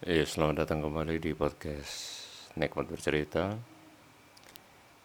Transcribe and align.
Iya, 0.00 0.24
selamat 0.24 0.64
datang 0.64 0.80
kembali 0.80 1.20
di 1.20 1.36
podcast 1.36 2.24
Nikmat 2.56 2.88
Bercerita. 2.88 3.52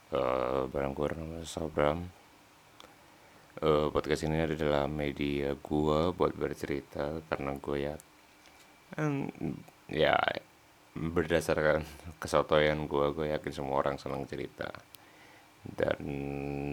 Uh, 0.07 0.71
Barang 0.71 0.95
gue 0.95 1.11
nama 1.19 1.43
Sabram 1.43 2.07
uh, 3.59 3.91
Podcast 3.91 4.23
ini 4.23 4.39
adalah 4.39 4.87
media 4.87 5.51
gue 5.51 5.99
buat 6.15 6.31
bercerita 6.39 7.19
Karena 7.27 7.59
gue 7.59 7.77
ya 7.91 7.95
um, 8.95 9.27
Ya 9.91 10.15
berdasarkan 10.95 11.83
kesotoyan 12.23 12.87
gue 12.87 13.05
Gue 13.11 13.35
yakin 13.35 13.51
semua 13.51 13.83
orang 13.83 13.99
senang 13.99 14.23
cerita. 14.23 14.71
Dan 15.59 15.99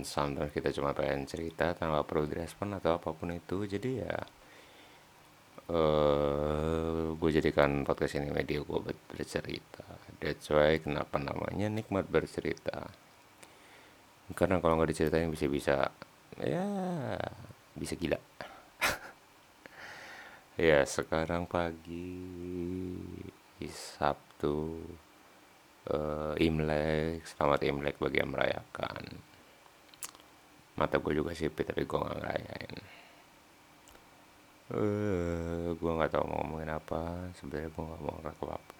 sometimes 0.06 0.54
kita 0.54 0.70
cuma 0.70 0.94
pengen 0.94 1.26
cerita 1.26 1.74
tanpa 1.74 2.06
perlu 2.06 2.30
direspon 2.30 2.70
atau 2.78 3.02
apa 3.02 3.10
pun 3.10 3.34
itu. 3.34 3.66
Jadi 3.66 3.98
ya 3.98 4.14
uh, 5.70 5.74
eh, 5.74 7.06
gue 7.14 7.30
jadikan 7.30 7.86
podcast 7.86 8.18
ini 8.18 8.32
media 8.34 8.58
gue 8.64 8.78
buat 8.82 8.98
bercerita. 9.12 9.86
That's 10.18 10.50
why 10.50 10.78
kenapa 10.82 11.18
namanya 11.18 11.70
nikmat 11.70 12.08
bercerita? 12.10 12.90
Karena 14.32 14.58
kalau 14.58 14.80
nggak 14.80 14.90
diceritain 14.90 15.30
bisa 15.30 15.46
bisa 15.46 15.76
ya 16.42 16.66
bisa 17.76 17.94
gila. 17.94 18.18
Ya 20.60 20.84
sekarang 20.84 21.48
pagi 21.48 22.12
Sabtu. 23.64 24.84
Uh, 25.82 26.36
Imlek 26.38 27.26
selamat 27.26 27.66
Imlek 27.66 27.96
bagi 27.98 28.22
yang 28.22 28.30
merayakan. 28.30 29.02
Mata 30.78 31.00
gue 31.02 31.12
juga 31.18 31.34
sipit 31.34 31.66
tapi 31.66 31.88
gue 31.88 31.98
nggak 31.98 32.16
ngerayain 32.20 32.74
eh 34.72 35.68
gue 35.76 35.90
nggak 35.92 36.12
tahu 36.12 36.24
mau 36.24 36.40
ngomongin 36.40 36.72
apa. 36.72 37.28
Sebenarnya 37.36 37.68
gue 37.68 37.84
nggak 37.84 38.02
mau 38.02 38.16
merekam 38.20 38.50
apa 38.56 38.72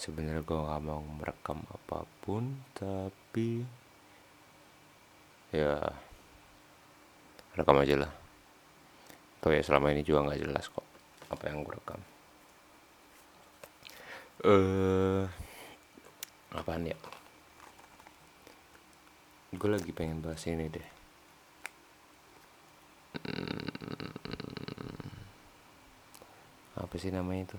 sebenarnya 0.00 0.40
gue 0.40 0.56
nggak 0.56 0.82
mau 0.88 1.04
merekam 1.20 1.60
apa 1.68 2.08
pun 2.24 2.56
tapi 2.72 3.60
ya 5.52 5.76
rekam 7.52 7.76
aja 7.84 8.08
lah. 8.08 8.12
Tuh 9.44 9.52
ya 9.52 9.60
selama 9.60 9.92
ini 9.92 10.00
juga 10.00 10.24
nggak 10.24 10.40
jelas 10.40 10.64
kok 10.72 10.86
apa 11.28 11.42
yang 11.52 11.60
gue 11.60 11.74
rekam. 11.76 12.00
Eh 14.40 15.24
apaan 16.56 16.88
ya? 16.88 16.96
Gue 19.52 19.68
lagi 19.68 19.92
pengen 19.92 20.24
bahas 20.24 20.48
ini 20.48 20.64
deh 20.72 20.99
sih 27.00 27.08
namanya 27.08 27.48
itu. 27.48 27.56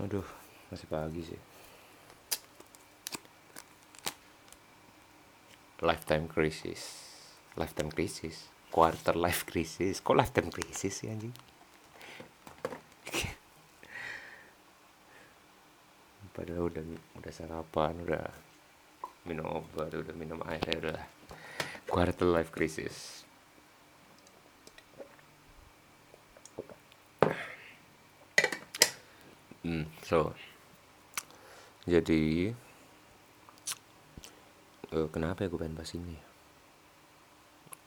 Aduh 0.00 0.24
masih 0.72 0.88
pagi 0.88 1.20
sih. 1.20 1.36
Lifetime 5.84 6.24
crisis. 6.24 7.04
Lifetime 7.60 7.92
crisis. 7.92 8.48
Quarter 8.72 9.12
life 9.20 9.44
crisis. 9.44 10.00
Kok 10.00 10.16
lifetime 10.16 10.48
crisis 10.48 11.04
sih 11.04 11.12
anjing? 11.12 11.36
Padahal 16.36 16.72
udah 16.72 16.80
udah 17.20 17.32
sarapan 17.32 18.00
udah 18.00 18.24
minum 19.28 19.44
obat 19.60 19.92
udah 19.92 20.16
minum 20.16 20.40
air 20.48 20.64
udah 20.80 20.96
quarter 21.84 22.24
life 22.24 22.48
crisis 22.48 23.20
Hmm, 29.60 29.84
so 30.10 30.34
jadi 31.86 32.50
uh, 34.94 35.08
kenapa 35.08 35.46
ya 35.46 35.48
gue 35.48 35.60
pengen 35.60 35.78
bahas 35.78 35.94
ini? 35.96 36.16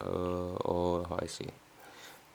Uh, 0.04 0.58
oh, 0.66 1.06
I 1.20 1.30
see. 1.30 1.52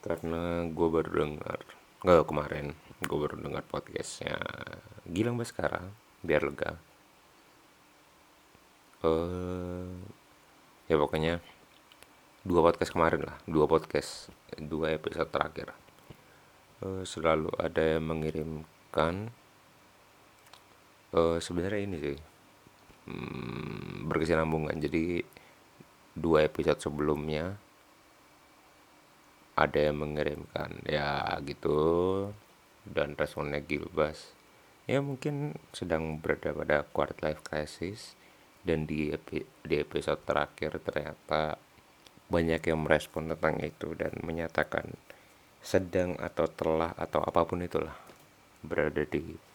Karena 0.01 0.65
gue 0.71 0.89
baru 0.89 1.27
dengar, 1.27 1.61
nggak 2.07 2.29
kemarin, 2.29 2.67
gue 3.03 3.19
baru 3.19 3.37
dengar 3.43 3.65
podcastnya 3.67 4.39
Gilang 5.09 5.41
sekarang 5.43 5.91
biar 6.23 6.45
lega. 6.45 6.77
Uh, 9.03 9.99
ya 10.91 10.97
pokoknya 10.99 11.41
dua 12.47 12.61
podcast 12.71 12.93
kemarin 12.95 13.27
lah, 13.27 13.37
dua 13.45 13.67
podcast, 13.67 14.31
dua 14.57 14.95
episode 14.95 15.29
terakhir. 15.33 15.75
Uh, 16.79 17.03
selalu 17.03 17.51
ada 17.59 17.99
yang 17.99 18.07
mengirim 18.07 18.63
kan 18.95 19.35
uh, 21.15 21.39
sebenarnya 21.41 21.81
ini 21.85 21.97
sih 22.01 22.19
hmm, 23.09 24.09
berkesinambungan. 24.09 24.77
Jadi 24.81 25.23
dua 26.19 26.49
episode 26.49 26.81
sebelumnya 26.83 27.57
ada 29.59 29.91
yang 29.91 29.99
mengirimkan 29.99 30.87
ya 30.87 31.39
gitu 31.43 31.79
dan 32.87 33.19
responnya 33.19 33.59
Gilbas. 33.63 34.35
Ya 34.89 35.05
mungkin 35.05 35.59
sedang 35.77 36.17
berada 36.23 36.55
pada 36.57 36.77
quarter 36.89 37.19
life 37.21 37.45
crisis 37.45 38.17
dan 38.65 38.89
di, 38.89 39.13
epi, 39.13 39.45
di 39.67 39.77
episode 39.77 40.25
terakhir 40.25 40.81
ternyata 40.81 41.61
banyak 42.29 42.61
yang 42.61 42.85
merespon 42.85 43.33
tentang 43.33 43.61
itu 43.61 43.93
dan 43.97 44.13
menyatakan 44.21 44.97
sedang 45.61 46.17
atau 46.21 46.47
telah 46.49 46.93
atau 46.97 47.21
apa 47.25 47.45
pun 47.45 47.61
itulah 47.65 47.97
berada 48.63 49.05
di 49.05 49.48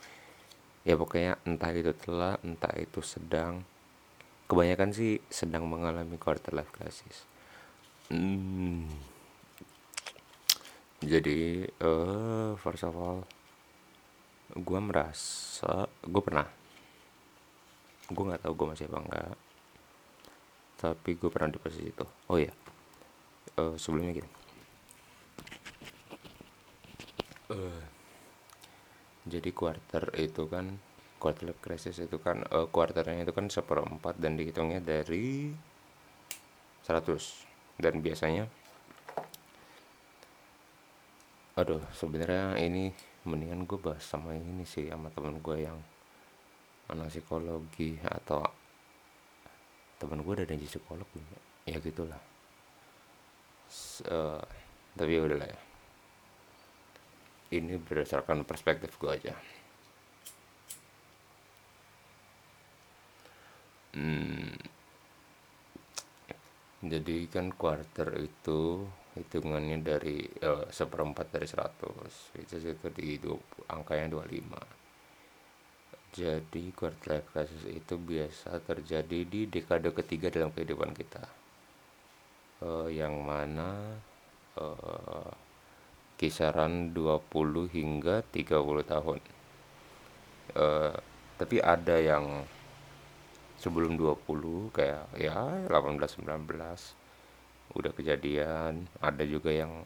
ya 0.83 0.99
pokoknya 0.99 1.39
entah 1.47 1.71
itu 1.71 1.91
telah 1.95 2.35
entah 2.43 2.71
itu 2.79 2.99
sedang. 2.99 3.63
Kebanyakan 4.47 4.91
sih 4.91 5.23
sedang 5.31 5.65
mengalami 5.65 6.19
quarter 6.19 6.51
life 6.53 6.71
crisis. 6.71 7.25
Hmm. 8.11 8.91
jadi 11.03 11.67
uh, 11.83 12.55
first 12.59 12.83
of 12.87 12.95
all 12.95 13.23
gue 14.53 14.79
merasa 14.79 15.87
gue 16.03 16.23
pernah. 16.23 16.47
Gue 18.11 18.23
nggak 18.27 18.43
tahu 18.43 18.53
gue 18.55 18.67
masih 18.75 18.87
apa 18.91 18.99
enggak 19.01 19.35
tapi 20.83 21.15
gue 21.15 21.31
pernah 21.31 21.47
di 21.47 21.59
posisi 21.63 21.87
itu. 21.87 22.03
Oh 22.27 22.35
ya 22.35 22.51
uh, 23.57 23.75
sebelumnya 23.79 24.19
gini. 24.19 24.29
Uh, 27.51 27.81
jadi 29.23 29.49
quarter 29.55 30.11
itu 30.19 30.47
kan 30.51 30.75
quarter 31.19 31.47
life 31.47 31.61
crisis 31.63 32.03
itu 32.03 32.19
kan 32.19 32.43
uh, 32.51 32.67
quarternya 32.67 33.23
itu 33.23 33.31
kan 33.31 33.47
seperempat 33.47 34.19
dan 34.19 34.35
dihitungnya 34.35 34.83
dari 34.83 35.55
100 36.83 37.79
dan 37.79 38.03
biasanya 38.03 38.45
aduh 41.55 41.79
sebenarnya 41.95 42.59
ini 42.59 42.91
mendingan 43.23 43.63
gue 43.63 43.79
bahas 43.79 44.03
sama 44.03 44.35
ini 44.35 44.67
sih 44.67 44.91
sama 44.91 45.07
temen 45.15 45.39
gue 45.39 45.63
yang 45.63 45.79
anak 46.91 47.07
psikologi 47.07 47.95
atau 48.03 48.43
temen 49.95 50.19
gue 50.19 50.33
udah 50.35 50.47
jadi 50.49 50.65
psikolog 50.67 51.07
ya? 51.63 51.79
Gitulah. 51.79 52.19
Uh, 54.03 54.43
tapi 54.99 55.15
ya 55.15 55.21
udah 55.23 55.37
lah 55.39 55.49
ya 55.49 55.59
ini 57.59 57.77
berdasarkan 57.77 58.43
perspektif 58.49 58.97
gue 58.97 59.11
aja. 59.13 59.35
Hmm, 63.93 64.57
jadi 66.81 67.29
kan 67.29 67.53
quarter 67.53 68.09
itu 68.17 68.89
hitungannya 69.13 69.77
dari 69.85 70.25
uh, 70.41 70.65
seperempat 70.73 71.29
dari 71.29 71.45
100 71.45 72.41
itu 72.41 72.53
itu 72.57 72.87
di 72.97 73.21
20, 73.21 73.69
angkanya 73.69 74.17
25 74.17 74.83
jadi 76.13 76.69
quarter 76.77 77.17
life 77.17 77.27
crisis 77.33 77.65
itu 77.65 77.97
biasa 77.97 78.61
terjadi 78.61 79.25
di 79.25 79.49
dekade 79.49 79.89
ketiga 79.97 80.29
dalam 80.29 80.53
kehidupan 80.53 80.93
kita. 80.93 81.25
Uh, 82.61 82.87
yang 82.87 83.17
mana 83.25 83.97
uh, 84.61 85.27
kisaran 86.23 86.95
20 86.95 87.67
hingga 87.67 88.23
30 88.31 88.63
tahun. 88.87 89.19
Uh, 90.55 90.95
tapi 91.35 91.59
ada 91.59 91.99
yang 91.99 92.47
sebelum 93.59 93.99
20 93.99 94.71
kayak 94.71 95.11
ya 95.19 95.67
18 95.67 95.99
19 96.23 97.75
udah 97.75 97.91
kejadian. 97.91 98.87
Ada 99.03 99.27
juga 99.27 99.51
yang 99.51 99.83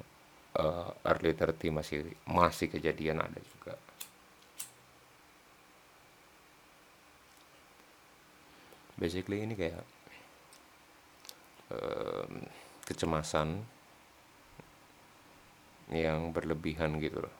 uh, 0.61 0.93
early 1.09 1.33
30 1.33 1.73
masih 1.73 2.05
masih 2.29 2.69
kejadian 2.69 3.17
ada 3.17 3.41
juga. 3.41 3.73
Basically 8.93 9.41
ini 9.41 9.57
kayak 9.57 9.81
uh, 11.73 12.29
kecemasan 12.85 13.76
yang 15.91 16.35
berlebihan 16.35 16.99
gitu 16.99 17.23
loh. 17.23 17.35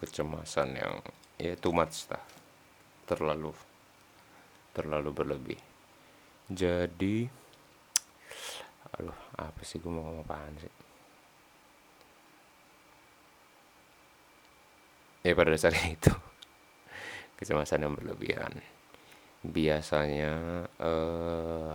Kecemasan 0.00 0.68
yang 0.74 0.94
ya 1.36 1.52
too 1.60 1.74
much 1.74 2.08
lah. 2.08 2.24
Terlalu 3.04 3.52
terlalu 4.72 5.10
berlebih. 5.12 5.60
Jadi 6.48 7.28
aduh 8.92 9.16
apa 9.40 9.60
sih 9.64 9.80
gue 9.80 9.88
mau 9.88 10.04
ngomong 10.04 10.24
apaan 10.24 10.54
sih? 10.60 10.74
Ya 15.22 15.36
pada 15.38 15.52
dasarnya 15.52 15.86
itu. 15.96 16.12
Kecemasan 17.38 17.84
yang 17.84 17.94
berlebihan. 17.94 18.52
Biasanya 19.42 20.32
eh, 20.78 21.72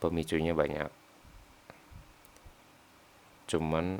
pemicunya 0.00 0.56
banyak 0.56 0.99
cuman 3.50 3.98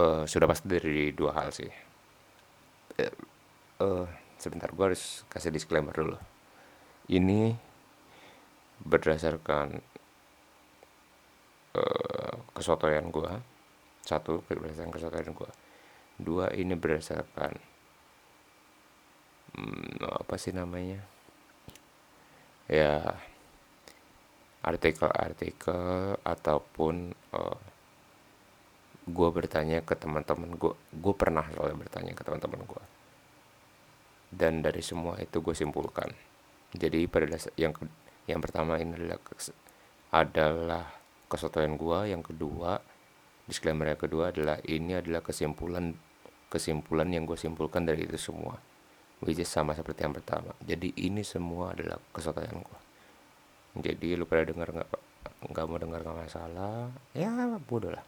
uh, 0.00 0.24
sudah 0.24 0.48
pasti 0.48 0.66
dari 0.72 1.12
dua 1.12 1.36
hal 1.36 1.52
sih. 1.52 1.68
Uh, 2.96 3.14
uh, 3.84 4.06
sebentar 4.40 4.72
gue 4.72 4.84
harus 4.88 5.28
kasih 5.28 5.52
disclaimer 5.52 5.92
dulu. 5.92 6.16
Ini 7.12 7.52
berdasarkan 8.80 9.76
uh, 11.76 12.34
kesotoyan 12.56 13.12
gue 13.12 13.32
satu 14.00 14.40
berdasarkan 14.48 14.88
kesotoyan 14.88 15.36
gue 15.36 15.50
dua 16.16 16.48
ini 16.56 16.72
berdasarkan 16.72 17.60
hmm, 19.52 20.00
apa 20.00 20.34
sih 20.40 20.56
namanya? 20.56 21.04
Ya 22.70 23.20
artikel-artikel 24.60 26.20
ataupun 26.20 27.16
uh, 27.32 27.60
gue 29.08 29.28
bertanya 29.32 29.80
ke 29.80 29.96
teman-teman 29.96 30.54
gue 30.60 30.76
gue 30.92 31.14
pernah 31.16 31.48
soalnya 31.56 31.80
bertanya 31.80 32.12
ke 32.12 32.22
teman-teman 32.22 32.62
gue 32.68 32.84
dan 34.30 34.62
dari 34.62 34.78
semua 34.78 35.18
itu 35.18 35.42
gue 35.42 35.54
simpulkan. 35.58 36.06
Jadi 36.70 37.10
pada 37.10 37.26
dasar 37.26 37.50
yang 37.58 37.74
yang 38.30 38.38
pertama 38.38 38.78
ini 38.78 38.94
adalah 38.94 39.18
adalah 40.14 40.84
kesotoyan 41.26 41.74
gue 41.74 42.14
yang 42.14 42.22
kedua 42.22 42.78
disclaimer 43.50 43.90
yang 43.90 43.98
kedua 43.98 44.30
adalah 44.30 44.62
ini 44.62 44.94
adalah 44.94 45.18
kesimpulan 45.26 45.98
kesimpulan 46.46 47.10
yang 47.10 47.26
gue 47.26 47.34
simpulkan 47.34 47.82
dari 47.82 48.06
itu 48.06 48.20
semua. 48.20 48.54
Which 49.20 49.36
is 49.36 49.50
sama 49.50 49.74
seperti 49.76 50.06
yang 50.06 50.14
pertama. 50.16 50.54
Jadi 50.62 50.94
ini 50.96 51.26
semua 51.26 51.74
adalah 51.74 51.98
kesotoyan 52.14 52.62
gue 52.62 52.89
jadi 53.78 54.18
lu 54.18 54.26
pada 54.26 54.46
dengar 54.46 54.70
nggak 54.70 54.88
nggak 55.50 55.64
mau 55.66 55.78
dengar 55.78 56.00
nggak 56.02 56.18
masalah 56.26 56.90
ya 57.14 57.30
bodoh 57.62 57.92
lah. 57.94 58.04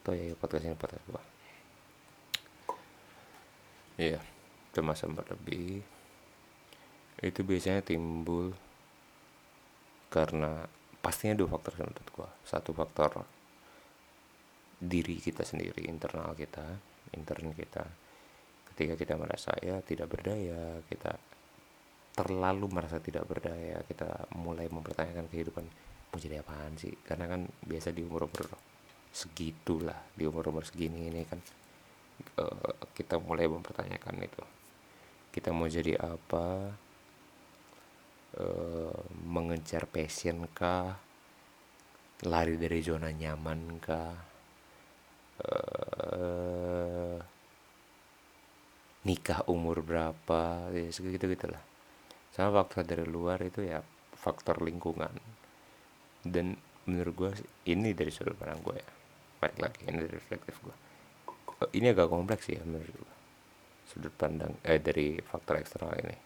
Tuh 0.00 0.16
ya 0.16 0.32
podcast 0.38 0.64
ini 0.64 0.76
podcast 0.78 1.04
gue 1.08 1.22
iya 4.00 4.16
kemasan 4.72 5.12
berlebih 5.12 5.84
itu 7.20 7.40
biasanya 7.44 7.84
timbul 7.84 8.56
karena 10.08 10.64
pastinya 11.04 11.36
dua 11.36 11.48
faktor 11.52 11.84
menurut 11.84 12.08
gua. 12.16 12.28
Satu 12.42 12.72
faktor 12.72 13.24
diri 14.80 15.20
kita 15.20 15.44
sendiri 15.44 15.84
internal 15.84 16.32
kita 16.32 16.64
intern 17.12 17.52
kita. 17.52 17.84
Ketika 18.72 18.96
kita 18.96 19.14
merasa 19.20 19.52
ya 19.60 19.84
tidak 19.84 20.08
berdaya 20.08 20.80
kita 20.88 21.12
terlalu 22.14 22.66
merasa 22.68 22.98
tidak 22.98 23.24
berdaya 23.26 23.80
kita 23.86 24.28
mulai 24.36 24.66
mempertanyakan 24.66 25.30
kehidupan 25.30 25.64
mau 26.10 26.18
jadi 26.18 26.42
apaan 26.42 26.74
sih? 26.74 26.92
Karena 27.06 27.30
kan 27.30 27.46
biasa 27.62 27.94
di 27.94 28.02
umur 28.02 28.26
umur 28.26 28.50
segitulah 29.10 29.98
di 30.14 30.22
umur 30.26 30.54
umur 30.54 30.62
segini 30.62 31.10
ini 31.10 31.26
kan 31.26 31.38
uh, 32.38 32.74
kita 32.94 33.18
mulai 33.22 33.46
mempertanyakan 33.46 34.16
itu. 34.22 34.42
Kita 35.30 35.54
mau 35.54 35.70
jadi 35.70 35.94
apa? 35.98 36.74
Uh, 38.30 39.02
mengejar 39.26 39.86
passion 39.86 40.46
kah? 40.50 40.98
Lari 42.26 42.58
dari 42.58 42.82
zona 42.82 43.14
nyaman 43.14 43.78
kah? 43.78 44.14
Uh, 45.40 47.16
nikah 49.06 49.46
umur 49.46 49.80
berapa? 49.80 50.68
Ya 50.74 50.90
segitu 50.90 51.30
gitulah 51.30 51.69
sama 52.40 52.64
faktor 52.64 52.82
dari 52.88 53.04
luar 53.04 53.38
itu 53.44 53.60
ya 53.60 53.84
faktor 54.16 54.64
lingkungan. 54.64 55.12
Dan 56.24 56.56
menurut 56.88 57.14
gue 57.16 57.30
ini 57.68 57.92
dari 57.92 58.08
sudut 58.08 58.36
pandang 58.36 58.64
gue 58.64 58.76
ya. 58.80 58.90
Balik 59.40 59.58
lagi 59.60 59.80
ini 59.84 59.98
dari 60.00 60.14
reflektif 60.16 60.56
gue 60.64 60.76
ini 61.76 61.92
agak 61.92 62.08
kompleks 62.08 62.48
ya 62.48 62.60
menurut 62.64 62.88
gue 62.88 63.14
sudut 63.84 64.14
pandang 64.14 64.54
eh 64.64 64.80
dari 64.80 65.18
faktor 65.20 65.60
eksternal 65.60 65.92
ini. 66.00 66.16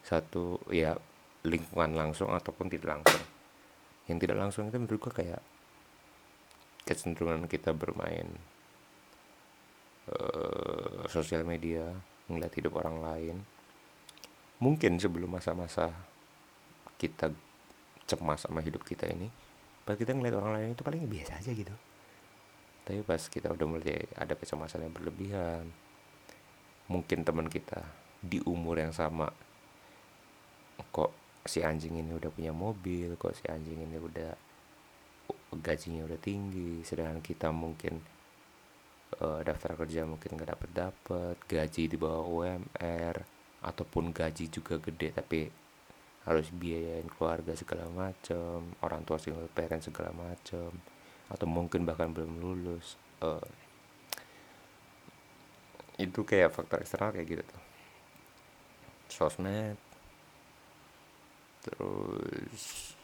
Satu 0.00 0.56
ya 0.72 0.96
lingkungan 1.44 1.92
langsung 1.92 2.32
ataupun 2.32 2.72
tidak 2.72 2.96
langsung. 2.96 3.24
Yang 4.08 4.18
tidak 4.24 4.38
langsung 4.40 4.62
itu 4.70 4.78
menurut 4.80 5.00
gue 5.10 5.12
kayak 5.12 5.42
kecenderungan 6.86 7.44
kita 7.50 7.76
bermain 7.76 8.26
uh, 10.10 11.04
sosial 11.06 11.44
media 11.44 11.92
ngeliat 12.30 12.54
hidup 12.56 12.78
orang 12.80 12.98
lain 13.04 13.36
mungkin 14.60 15.00
sebelum 15.00 15.32
masa-masa 15.32 15.90
kita 17.00 17.32
cemas 18.04 18.44
sama 18.44 18.60
hidup 18.60 18.84
kita 18.84 19.08
ini 19.08 19.32
pas 19.88 19.96
kita 19.96 20.12
ngeliat 20.12 20.36
orang 20.36 20.52
lain 20.60 20.76
itu 20.76 20.84
paling 20.84 21.08
biasa 21.08 21.40
aja 21.40 21.50
gitu. 21.50 21.72
Tapi 22.84 23.00
pas 23.02 23.22
kita 23.22 23.48
udah 23.50 23.66
mulai 23.66 24.04
ada 24.14 24.36
kecemasan 24.36 24.84
yang 24.84 24.92
berlebihan 24.92 25.64
mungkin 26.90 27.22
teman 27.22 27.46
kita 27.46 27.86
di 28.20 28.42
umur 28.44 28.82
yang 28.82 28.92
sama 28.92 29.30
kok 30.90 31.14
si 31.46 31.62
anjing 31.62 32.02
ini 32.02 32.12
udah 32.12 32.28
punya 32.28 32.52
mobil 32.52 33.14
kok 33.14 33.32
si 33.32 33.46
anjing 33.46 33.80
ini 33.80 33.96
udah 33.96 34.34
gajinya 35.62 36.04
udah 36.04 36.18
tinggi 36.18 36.82
sedangkan 36.82 37.22
kita 37.22 37.54
mungkin 37.54 38.02
uh, 39.22 39.40
daftar 39.46 39.78
kerja 39.78 40.02
mungkin 40.02 40.34
nggak 40.34 40.50
dapet 40.50 40.70
dapet 40.74 41.36
gaji 41.46 41.82
di 41.86 41.96
bawah 41.96 42.26
UMR 42.26 43.39
ataupun 43.60 44.12
gaji 44.12 44.48
juga 44.48 44.80
gede 44.80 45.12
tapi 45.12 45.48
harus 46.24 46.52
biayain 46.52 47.08
keluarga 47.08 47.56
segala 47.56 47.88
macam 47.88 48.76
orang 48.84 49.02
tua 49.08 49.16
single 49.16 49.48
parent 49.52 49.80
segala 49.80 50.12
macam 50.12 50.68
atau 51.30 51.46
mungkin 51.48 51.88
bahkan 51.88 52.12
belum 52.12 52.40
lulus 52.40 53.00
uh, 53.24 53.40
itu 56.00 56.24
kayak 56.24 56.52
faktor 56.52 56.80
eksternal 56.80 57.12
kayak 57.12 57.28
gitu 57.28 57.42
tuh. 57.44 57.62
Sosmed 59.10 59.76
terus 61.60 62.96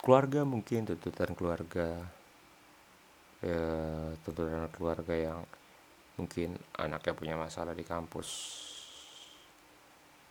keluarga 0.00 0.48
mungkin 0.48 0.88
tuntutan 0.88 1.36
keluarga 1.36 2.08
ya 3.44 3.60
tuntutan 4.24 4.72
keluarga 4.72 5.12
yang 5.12 5.44
mungkin 6.16 6.56
anaknya 6.80 7.12
punya 7.12 7.34
masalah 7.36 7.76
di 7.76 7.84
kampus. 7.84 8.28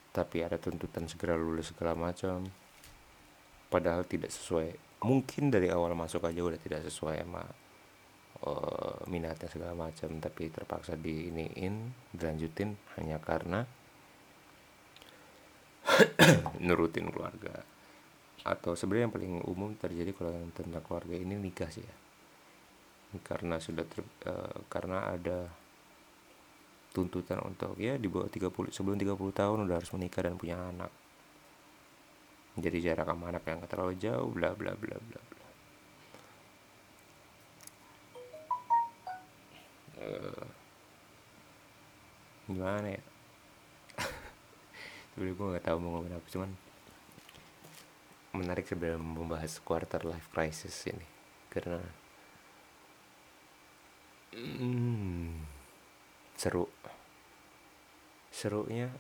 Tapi 0.10 0.38
ada 0.42 0.58
tuntutan 0.58 1.06
segera 1.06 1.38
lulus 1.38 1.72
segala 1.74 1.94
macam. 1.94 2.46
Padahal 3.70 4.06
tidak 4.08 4.34
sesuai. 4.34 5.02
Mungkin 5.06 5.54
dari 5.54 5.70
awal 5.70 5.94
masuk 5.94 6.26
aja 6.26 6.42
udah 6.42 6.58
tidak 6.58 6.88
sesuai 6.88 7.22
sama 7.22 7.44
uh, 8.48 8.98
minatnya 9.12 9.52
segala 9.52 9.76
macam. 9.76 10.18
Tapi 10.18 10.50
terpaksa 10.50 10.98
diiniin 10.98 11.94
dilanjutin 12.16 12.80
hanya 12.98 13.20
karena 13.20 13.68
nurutin 16.66 17.12
keluarga. 17.12 17.62
Atau 18.48 18.80
sebenarnya 18.80 19.12
yang 19.12 19.16
paling 19.16 19.34
umum 19.46 19.76
terjadi 19.76 20.16
kalau 20.16 20.32
yang 20.32 20.50
tentang 20.56 20.82
keluarga 20.82 21.14
ini 21.14 21.36
nikah 21.36 21.70
sih 21.70 21.84
ya. 21.84 21.96
Karena 23.20 23.60
sudah 23.60 23.84
ter, 23.84 24.00
uh, 24.32 24.64
karena 24.72 25.12
ada 25.12 25.65
tuntutan 26.96 27.44
untuk 27.44 27.76
ya 27.76 28.00
di 28.00 28.08
bawah 28.08 28.32
30 28.32 28.72
sebelum 28.72 28.96
30 28.96 29.12
tahun 29.36 29.58
udah 29.68 29.76
harus 29.76 29.92
menikah 29.92 30.24
dan 30.24 30.40
punya 30.40 30.56
anak. 30.56 30.92
Jadi 32.56 32.78
jarak 32.80 33.12
sama 33.12 33.36
anak 33.36 33.44
yang 33.44 33.60
terlalu 33.68 34.00
jauh 34.00 34.32
bla 34.32 34.56
bla 34.56 34.72
bla 34.80 34.96
bla 34.96 35.22
uh, 40.00 40.46
gimana 42.48 42.88
ya? 42.96 43.04
Sebenarnya 45.12 45.36
gue 45.36 45.48
nggak 45.52 45.66
tahu 45.68 45.78
mau 45.84 45.90
ngomong 46.00 46.16
apa 46.16 46.28
cuman 46.32 46.52
menarik 48.36 48.68
sebenarnya 48.68 49.00
membahas 49.00 49.54
quarter 49.64 50.04
life 50.04 50.28
crisis 50.36 50.76
ini 50.92 51.08
karena 51.48 51.80
hmm, 54.36 55.40
seru 56.36 56.68
serunya 58.36 58.92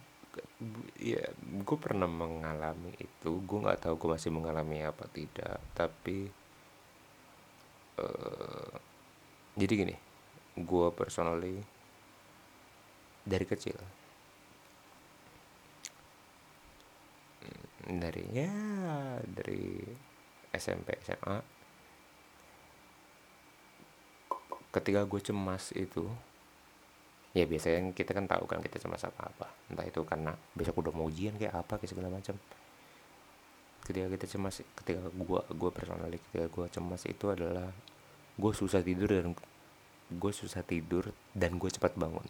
ya 0.95 1.23
gue 1.43 1.77
pernah 1.79 2.07
mengalami 2.07 2.95
itu. 2.95 3.43
Gue 3.43 3.59
nggak 3.59 3.83
tahu 3.83 3.99
gue 3.99 4.09
masih 4.15 4.31
mengalami 4.31 4.87
apa 4.87 5.03
tidak 5.11 5.59
tapi 5.75 6.31
uh, 7.99 8.71
jadi 9.55 9.73
gini 9.87 9.95
gue 10.55 10.87
personally 10.95 11.59
dari 13.25 13.45
kecil 13.47 13.75
hmm, 17.43 17.95
dari 17.99 18.23
ya 18.31 18.53
dari 19.23 19.83
SMP 20.55 20.95
SMA 21.03 21.37
ketika 24.71 25.07
gue 25.07 25.21
cemas 25.23 25.71
itu 25.75 26.07
ya 27.35 27.43
biasanya 27.43 27.91
kita 27.91 28.15
kan 28.15 28.25
tahu 28.25 28.47
kan 28.47 28.63
kita 28.63 28.79
cemas 28.79 29.03
apa 29.03 29.27
apa. 29.27 29.47
Entah 29.67 29.85
itu 29.85 30.01
karena 30.07 30.31
besok 30.55 30.79
udah 30.81 30.93
mau 30.95 31.11
ujian 31.11 31.35
kayak 31.35 31.53
apa 31.53 31.77
kayak 31.77 31.91
segala 31.91 32.07
macam. 32.09 32.39
Ketika 33.85 34.07
kita 34.09 34.25
cemas 34.37 34.63
ketika 34.81 35.01
gue 35.11 35.41
gue 35.51 35.69
personally 35.75 36.17
ketika 36.31 36.47
gue 36.47 36.65
cemas 36.71 37.03
itu 37.05 37.25
adalah 37.29 37.69
gue 38.35 38.51
susah 38.55 38.81
tidur 38.81 39.09
dan 39.11 39.35
gue 40.09 40.31
susah 40.31 40.63
tidur 40.63 41.11
dan 41.35 41.59
gue 41.59 41.69
cepat 41.69 41.93
bangun. 41.99 42.25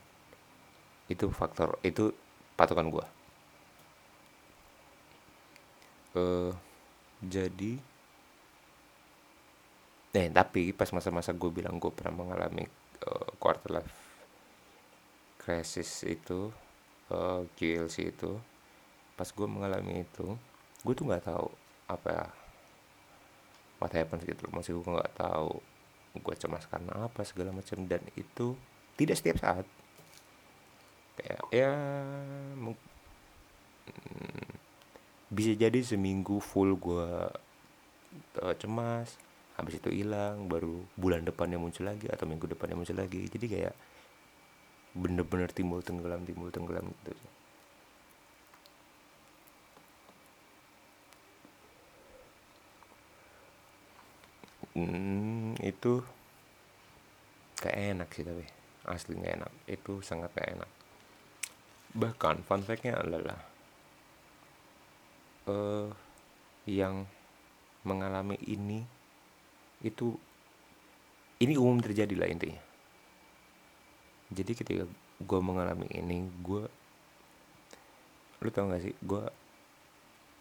Itu 1.07 1.29
faktor 1.29 1.77
itu 1.85 2.11
patokan 2.57 2.89
gue 2.89 3.05
uh, 6.15 6.51
jadi 7.19 7.77
Eh, 10.15 10.31
tapi 10.31 10.71
pas 10.71 10.87
masa-masa 10.95 11.35
gue 11.35 11.51
bilang 11.51 11.75
gue 11.75 11.91
pernah 11.91 12.23
mengalami 12.23 12.63
uh, 13.03 13.35
quarter 13.35 13.67
life 13.67 14.04
crisis 15.45 16.01
itu, 16.09 16.49
uh, 17.13 17.45
eh, 17.45 17.53
QLC 17.53 18.09
itu, 18.09 18.41
pas 19.13 19.29
gue 19.29 19.47
mengalami 19.47 20.01
itu, 20.01 20.33
gue 20.81 20.93
tuh 20.97 21.05
nggak 21.05 21.29
tahu 21.29 21.47
apa 21.85 22.09
ya, 22.09 22.25
what 23.77 23.93
happens 23.93 24.25
gitu. 24.25 24.49
Masih 24.49 24.73
gue 24.73 24.89
nggak 24.89 25.13
tahu 25.13 25.61
gue 26.15 26.35
cemas 26.39 26.63
karena 26.71 27.11
apa 27.11 27.27
segala 27.27 27.51
macam 27.51 27.83
dan 27.87 27.99
itu 28.15 28.55
tidak 28.95 29.19
setiap 29.19 29.37
saat 29.43 29.67
kayak 31.19 31.41
ya 31.51 31.71
mm, 32.55 32.75
bisa 35.31 35.51
jadi 35.55 35.79
seminggu 35.83 36.39
full 36.39 36.79
gue 36.79 37.09
uh, 38.39 38.55
cemas 38.59 39.19
habis 39.55 39.79
itu 39.79 39.87
hilang 39.91 40.51
baru 40.51 40.83
bulan 40.99 41.23
depannya 41.23 41.55
muncul 41.55 41.87
lagi 41.87 42.11
atau 42.11 42.27
minggu 42.27 42.51
depannya 42.51 42.75
muncul 42.75 42.95
lagi 42.99 43.27
jadi 43.31 43.45
kayak 43.47 43.75
bener-bener 44.95 45.51
timbul 45.51 45.83
tenggelam 45.83 46.23
timbul 46.23 46.49
tenggelam 46.49 46.87
gitu 47.03 47.13
hmm, 54.75 55.55
itu 55.63 56.03
kayak 57.59 57.95
enak 57.95 58.09
sih 58.11 58.27
tapi 58.27 58.45
asli 58.85 59.17
nggak 59.17 59.35
enak. 59.41 59.51
Itu 59.65 60.03
sangat 60.05 60.29
gak 60.35 60.51
enak. 60.59 60.71
Bahkan 61.95 62.43
fun 62.43 62.61
factnya 62.61 62.99
adalah 62.99 63.39
uh, 65.47 65.89
yang 66.67 67.07
mengalami 67.87 68.35
ini 68.45 68.83
itu 69.85 70.17
ini 71.37 71.53
umum 71.53 71.77
terjadi 71.77 72.17
lah 72.17 72.25
intinya 72.25 72.64
jadi 74.33 74.51
ketika 74.57 74.83
gue 75.21 75.39
mengalami 75.39 75.87
ini 75.93 76.27
gue 76.41 76.65
lu 78.43 78.49
tau 78.51 78.67
gak 78.67 78.83
sih 78.83 78.95
gue 78.99 79.23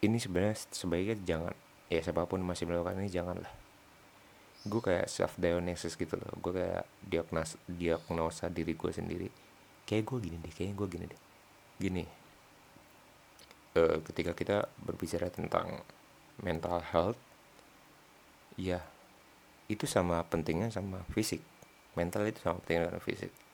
ini 0.05 0.17
sebenarnya 0.21 0.57
sebaiknya 0.69 1.15
jangan 1.25 1.55
ya 1.89 2.01
siapa 2.01 2.25
pun 2.25 2.41
masih 2.41 2.69
melakukan 2.69 3.01
ini 3.01 3.09
janganlah. 3.09 3.53
Gue 4.65 4.81
kayak 4.81 5.09
self 5.09 5.37
diagnosis 5.37 5.93
gitu 5.97 6.17
loh. 6.17 6.33
Gue 6.41 6.61
kayak 6.61 6.85
diagnosa 7.01 7.57
diagnosa 7.65 8.45
diri 8.49 8.73
gue 8.73 8.91
sendiri. 8.93 9.27
Kayak 9.85 10.03
gue 10.09 10.17
gini 10.29 10.37
deh 10.41 10.53
kayak 10.53 10.73
gue 10.77 10.87
gini 10.89 11.05
deh. 11.09 11.21
Gini. 11.77 12.03
Uh, 13.75 13.99
ketika 14.07 14.31
kita 14.31 14.57
berbicara 14.81 15.27
tentang 15.27 15.83
mental 16.39 16.79
health 16.79 17.19
ya 18.55 18.79
itu 19.67 19.89
sama 19.89 20.21
pentingnya 20.25 20.69
sama 20.69 21.01
fisik. 21.13 21.41
Mental 21.95 22.25
itu 22.27 22.41
sama 22.41 22.61
pentingnya 22.61 22.91
dengan 22.93 23.03
fisik 23.03 23.44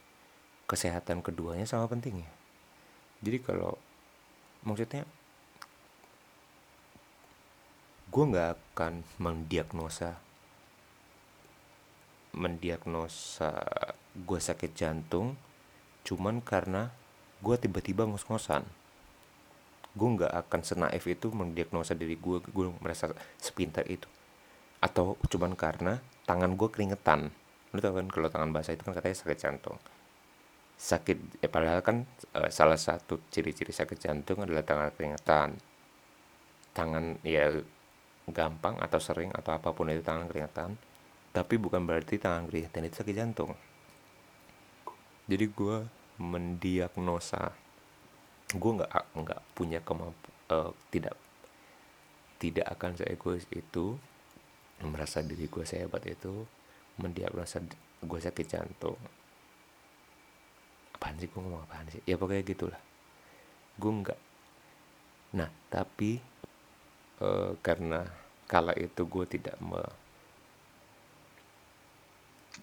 kesehatan 0.69 1.19
keduanya 1.19 1.67
sama 1.67 1.87
pentingnya. 1.91 2.29
Jadi 3.21 3.37
kalau 3.43 3.77
maksudnya 4.65 5.05
gue 8.11 8.23
nggak 8.27 8.49
akan 8.75 9.07
mendiagnosa 9.23 10.19
mendiagnosa 12.31 13.51
gue 14.15 14.39
sakit 14.39 14.71
jantung 14.75 15.35
cuman 16.07 16.39
karena 16.39 16.91
gue 17.43 17.55
tiba-tiba 17.59 18.07
ngos-ngosan. 18.07 18.63
Gue 19.91 20.09
nggak 20.15 20.31
akan 20.47 20.61
senaif 20.63 21.03
itu 21.07 21.27
mendiagnosa 21.29 21.93
diri 21.93 22.15
gue 22.15 22.39
gue 22.39 22.65
merasa 22.79 23.11
sepintar 23.37 23.83
itu. 23.91 24.07
Atau 24.79 25.19
cuman 25.27 25.53
karena 25.53 25.99
tangan 26.23 26.55
gue 26.55 26.69
keringetan. 26.71 27.29
Lu 27.75 27.79
tau 27.83 27.95
kan 27.95 28.07
kalau 28.07 28.31
tangan 28.31 28.51
basah 28.55 28.73
itu 28.73 28.87
kan 28.87 28.95
katanya 28.95 29.17
sakit 29.19 29.39
jantung 29.39 29.77
sakit 30.81 31.45
eh, 31.45 31.51
padahal 31.51 31.85
kan 31.85 32.09
eh, 32.33 32.49
salah 32.49 32.77
satu 32.81 33.21
ciri-ciri 33.29 33.69
sakit 33.69 33.97
jantung 34.01 34.41
adalah 34.41 34.65
tangan 34.65 34.89
keringetan. 34.97 35.49
Tangan 36.73 37.21
ya 37.21 37.53
gampang 38.25 38.81
atau 38.81 38.97
sering 38.97 39.29
atau 39.35 39.53
apa 39.53 39.69
pun 39.75 39.91
itu 39.93 40.01
tangan 40.01 40.25
keringetan 40.25 40.73
tapi 41.31 41.55
bukan 41.55 41.85
berarti 41.85 42.17
tangan 42.17 42.49
keringetan 42.49 42.89
itu 42.89 42.95
sakit 42.97 43.15
jantung. 43.15 43.53
Jadi 45.29 45.45
gue 45.47 45.77
mendiagnosa 46.17 47.53
gue 48.51 48.71
nggak 48.83 48.91
nggak 49.15 49.41
punya 49.55 49.79
kemampu 49.79 50.27
uh, 50.51 50.75
tidak 50.91 51.15
tidak 52.35 52.67
akan 52.67 52.99
seegois 52.99 53.47
itu 53.53 53.95
merasa 54.83 55.23
diri 55.23 55.47
gue 55.47 55.63
sehebat 55.63 56.03
itu 56.03 56.43
mendiagnosa 56.99 57.63
gue 58.03 58.19
sakit 58.19 58.45
jantung 58.49 58.99
apaan 61.01 61.17
sih? 61.17 61.25
Gue 61.25 61.41
ngomong 61.41 61.65
apaan 61.65 61.89
sih? 61.89 61.97
Ya 62.05 62.13
pokoknya 62.21 62.45
gitulah. 62.45 62.81
Gue 63.81 63.89
enggak 63.89 64.21
nah 65.31 65.47
tapi 65.71 66.19
e, 67.23 67.55
karena 67.63 68.03
kala 68.51 68.75
itu 68.75 69.07
gue 69.07 69.25
tidak 69.31 69.55
me 69.63 69.79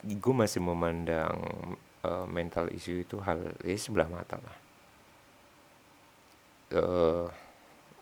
gue 0.04 0.34
masih 0.36 0.60
memandang 0.60 1.32
e, 2.04 2.10
mental 2.28 2.68
issue 2.70 3.00
itu 3.00 3.18
hal 3.24 3.56
ya 3.64 3.72
sebelah 3.74 4.06
mata 4.06 4.36
lah. 4.38 4.58
E, 6.70 6.82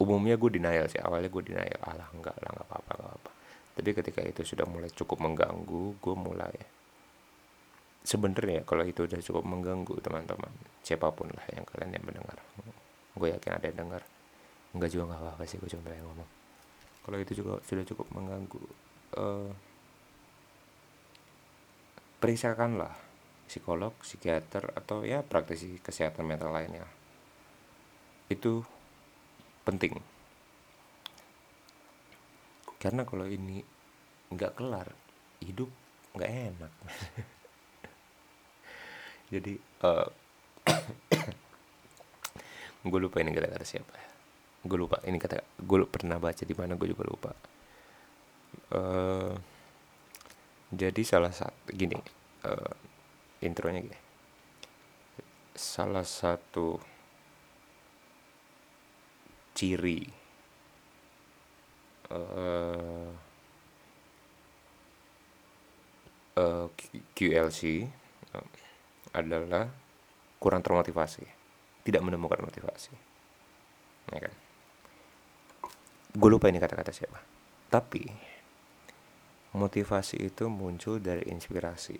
umumnya 0.02 0.34
gue 0.34 0.50
denial 0.60 0.90
sih. 0.90 0.98
Awalnya 0.98 1.30
gue 1.30 1.42
denial. 1.46 1.80
Alah 1.86 2.10
enggak 2.10 2.36
lah 2.42 2.50
nggak 2.50 2.66
apa-apa 2.68 2.92
nggak 3.00 3.14
apa 3.22 3.30
tapi 3.76 3.92
ketika 3.92 4.24
itu 4.24 4.40
sudah 4.40 4.64
mulai 4.64 4.88
cukup 4.88 5.20
mengganggu 5.20 6.00
gue 6.00 6.14
mulai 6.16 6.56
sebenarnya 8.06 8.62
kalau 8.62 8.86
itu 8.86 9.02
udah 9.02 9.18
cukup 9.18 9.42
mengganggu 9.42 9.98
teman-teman 9.98 10.54
siapa 10.86 11.10
pun 11.10 11.26
lah 11.26 11.42
yang 11.50 11.66
kalian 11.66 11.98
yang 11.98 12.04
mendengar. 12.06 12.38
Gue 13.18 13.34
yakin 13.34 13.58
ada 13.58 13.66
yang 13.66 13.78
dengar. 13.82 14.02
Enggak 14.70 14.94
juga 14.94 15.10
nggak 15.10 15.20
apa-apa 15.26 15.42
sih 15.50 15.58
gue 15.58 15.66
cuma 15.74 15.90
pengen 15.90 16.06
ngomong. 16.06 16.30
Kalau 17.02 17.18
itu 17.18 17.32
juga 17.34 17.58
sudah 17.66 17.82
cukup 17.82 18.06
mengganggu 18.14 18.62
uh, 19.18 19.50
periksakanlah 22.22 22.94
psikolog 23.50 23.94
psikiater 24.02 24.70
atau 24.74 25.02
ya 25.02 25.26
praktisi 25.26 25.82
kesehatan 25.82 26.22
mental 26.22 26.54
lainnya. 26.54 26.86
Itu 28.30 28.62
penting. 29.66 29.98
Karena 32.78 33.02
kalau 33.02 33.26
ini 33.26 33.66
nggak 34.30 34.54
kelar 34.58 34.90
hidup 35.42 35.70
nggak 36.16 36.32
enak 36.32 36.72
jadi 39.26 39.58
uh, 39.82 40.06
eh, 40.70 40.82
gue 42.90 43.00
lupa 43.02 43.18
ini 43.18 43.34
kata-kata 43.34 43.66
siapa 43.66 43.94
ya. 43.94 44.08
Gue 44.66 44.78
lupa 44.78 45.02
ini 45.06 45.18
kata 45.18 45.42
gue 45.58 45.78
pernah 45.86 46.18
baca 46.22 46.42
di 46.46 46.54
mana 46.54 46.78
gue 46.78 46.88
juga 46.90 47.04
lupa. 47.06 47.32
Uh, 48.70 49.34
jadi 50.70 51.02
salah 51.06 51.30
satu 51.34 51.70
gini 51.74 51.98
uh, 52.46 52.74
intronya 53.42 53.82
gini. 53.82 53.98
Salah 55.56 56.06
satu 56.06 56.78
ciri 59.56 60.04
uh, 62.12 63.10
uh, 66.36 66.66
QLC 67.16 67.62
uh, 67.82 68.05
adalah 69.16 69.72
kurang 70.36 70.60
termotivasi, 70.60 71.24
tidak 71.88 72.04
menemukan 72.04 72.44
motivasi. 72.44 72.92
Ya 74.12 74.28
kan? 74.28 74.34
Gue 76.12 76.28
lupa 76.28 76.52
ini 76.52 76.60
kata-kata 76.60 76.92
siapa. 76.92 77.18
Tapi 77.72 78.04
motivasi 79.56 80.20
itu 80.20 80.52
muncul 80.52 81.00
dari 81.00 81.24
inspirasi. 81.32 81.96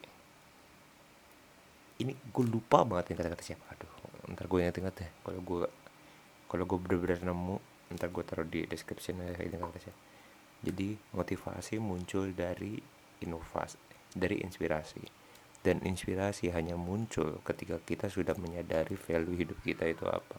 ini 1.97 2.13
gue 2.13 2.45
lupa 2.45 2.85
banget 2.85 3.13
nih 3.13 3.17
kata-kata 3.25 3.41
siapa 3.41 3.65
aduh 3.73 3.89
ntar 4.37 4.45
gue 4.51 4.59
inget-inget 4.61 4.95
deh 5.01 5.11
kalau 5.25 5.41
gue 5.41 5.65
kalau 6.45 6.65
gue 6.69 6.77
bener-bener 6.77 7.25
nemu 7.25 7.57
ntar 7.97 8.13
gue 8.13 8.21
taruh 8.21 8.45
di 8.45 8.69
description 8.69 9.17
ini 9.23 9.57
kata 9.57 9.81
siapa 9.81 10.01
jadi 10.61 10.93
motivasi 11.17 11.81
muncul 11.81 12.37
dari 12.37 12.77
inovasi 13.25 13.81
dari 14.13 14.45
inspirasi 14.45 15.01
dan 15.67 15.83
inspirasi 15.83 16.55
hanya 16.55 16.79
muncul 16.79 17.43
ketika 17.43 17.83
kita 17.83 18.07
sudah 18.07 18.39
menyadari 18.39 18.95
value 18.95 19.35
hidup 19.35 19.59
kita 19.67 19.89
itu 19.89 20.07
apa. 20.07 20.39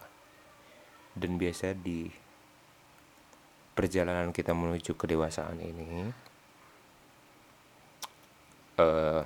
Dan 1.18 1.36
biasa 1.36 1.74
di 1.76 2.08
perjalanan 3.76 4.32
kita 4.32 4.56
menuju 4.56 4.96
kedewasaan 4.96 5.60
ini 5.60 6.10
uh, 8.80 9.24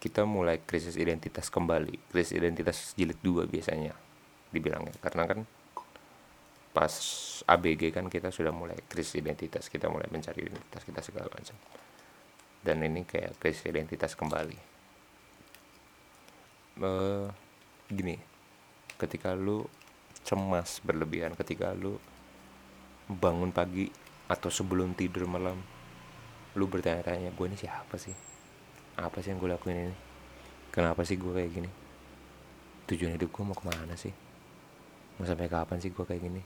kita 0.00 0.22
mulai 0.24 0.62
krisis 0.62 0.94
identitas 0.96 1.50
kembali. 1.50 1.98
Krisis 2.08 2.38
identitas 2.38 2.94
jilid 2.94 3.18
dua 3.20 3.44
biasanya 3.44 3.92
dibilangnya. 4.54 4.94
Karena 5.02 5.26
kan 5.26 5.40
pas 6.70 6.92
ABG 7.48 7.92
kan 7.92 8.08
kita 8.08 8.28
sudah 8.28 8.52
mulai 8.52 8.76
krisis 8.88 9.20
identitas 9.20 9.68
kita 9.72 9.88
mulai 9.88 10.08
mencari 10.08 10.48
identitas 10.48 10.82
kita 10.88 11.00
segala 11.02 11.28
macam. 11.28 11.56
Dan 12.62 12.80
ini 12.80 13.04
kayak 13.04 13.36
krisis 13.36 13.68
identitas 13.68 14.16
kembali 14.16 14.75
uh, 16.82 17.28
gini 17.88 18.18
ketika 18.96 19.36
lu 19.36 19.68
cemas 20.26 20.82
berlebihan 20.82 21.36
ketika 21.38 21.70
lu 21.76 22.00
bangun 23.06 23.54
pagi 23.54 23.86
atau 24.26 24.50
sebelum 24.50 24.98
tidur 24.98 25.30
malam 25.30 25.62
lu 26.56 26.64
bertanya-tanya 26.66 27.30
gue 27.36 27.46
ini 27.46 27.58
siapa 27.60 28.00
sih? 28.00 28.16
Apa 28.96 29.20
sih 29.20 29.30
yang 29.30 29.38
gue 29.38 29.52
lakuin 29.52 29.92
ini? 29.92 29.96
Kenapa 30.72 31.04
sih 31.04 31.20
gue 31.20 31.28
kayak 31.30 31.52
gini? 31.52 31.70
Tujuan 32.88 33.14
hidup 33.14 33.28
gue 33.28 33.42
mau 33.44 33.52
ke 33.52 33.64
mana 33.68 33.94
sih? 33.94 34.10
Mau 35.20 35.28
sampai 35.28 35.52
kapan 35.52 35.78
sih 35.78 35.92
gue 35.92 36.00
kayak 36.00 36.22
gini? 36.24 36.42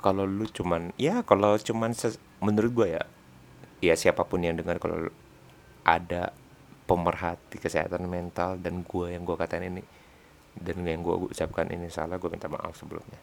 Kalau 0.00 0.24
lu 0.24 0.46
cuman 0.48 0.94
ya 0.96 1.20
kalau 1.26 1.58
cuman 1.58 1.92
menurut 2.40 2.72
gue 2.72 2.88
ya 2.96 3.04
ya 3.84 3.94
siapa 3.98 4.24
pun 4.24 4.40
yang 4.40 4.56
dengar 4.56 4.80
kalau 4.80 5.12
ada 5.84 6.32
pemerhati 6.90 7.62
kesehatan 7.62 8.10
mental 8.10 8.58
dan 8.58 8.82
gue 8.82 9.14
yang 9.14 9.22
gue 9.22 9.38
katain 9.38 9.62
ini. 9.62 9.82
Dan 10.50 10.82
yang 10.82 11.06
gue 11.06 11.30
ucapkan 11.30 11.70
ini 11.70 11.86
salah 11.86 12.18
gue 12.18 12.26
minta 12.26 12.50
maaf 12.50 12.74
sebelumnya. 12.74 13.22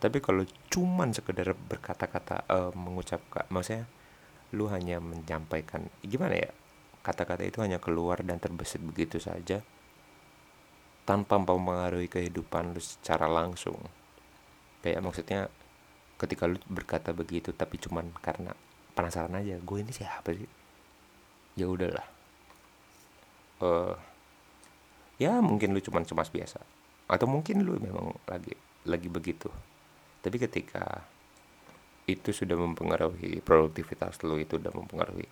Tapi 0.00 0.24
kalau 0.24 0.48
cuman 0.72 1.12
sekedar 1.12 1.52
berkata-kata 1.52 2.48
uh, 2.48 2.72
mengucapkan 2.72 3.44
maksudnya 3.52 3.84
lu 4.56 4.72
hanya 4.72 5.04
menyampaikan 5.04 5.84
gimana 6.00 6.48
ya? 6.48 6.50
Kata-kata 7.04 7.44
itu 7.44 7.60
hanya 7.60 7.76
keluar 7.76 8.24
dan 8.24 8.40
terbesit 8.40 8.80
begitu 8.80 9.20
saja 9.20 9.60
tanpa 11.04 11.36
mempengaruhi 11.36 12.08
kehidupan 12.08 12.72
lu 12.72 12.80
secara 12.80 13.28
langsung. 13.28 13.76
Kayak 14.80 15.04
maksudnya 15.04 15.40
ketika 16.16 16.48
lu 16.48 16.56
berkata 16.64 17.12
begitu 17.12 17.52
tapi 17.52 17.76
cuman 17.76 18.08
karena 18.24 18.56
penasaran 18.96 19.36
aja 19.36 19.60
gue 19.60 19.78
ini 19.84 19.92
siapa 19.92 20.32
sih? 20.32 20.48
Ya 21.60 21.68
udahlah 21.68 22.13
uh, 23.62 23.94
ya 25.20 25.38
mungkin 25.38 25.76
lu 25.76 25.80
cuman 25.84 26.02
cemas 26.02 26.32
biasa. 26.32 26.58
Atau 27.06 27.28
mungkin 27.28 27.62
lu 27.62 27.76
memang 27.78 28.16
lagi 28.26 28.56
lagi 28.88 29.08
begitu. 29.12 29.52
Tapi 30.24 30.40
ketika 30.40 31.04
itu 32.04 32.36
sudah 32.36 32.56
mempengaruhi 32.56 33.40
produktivitas 33.40 34.20
lu 34.28 34.36
itu 34.36 34.60
udah 34.60 34.72
mempengaruhi 34.76 35.28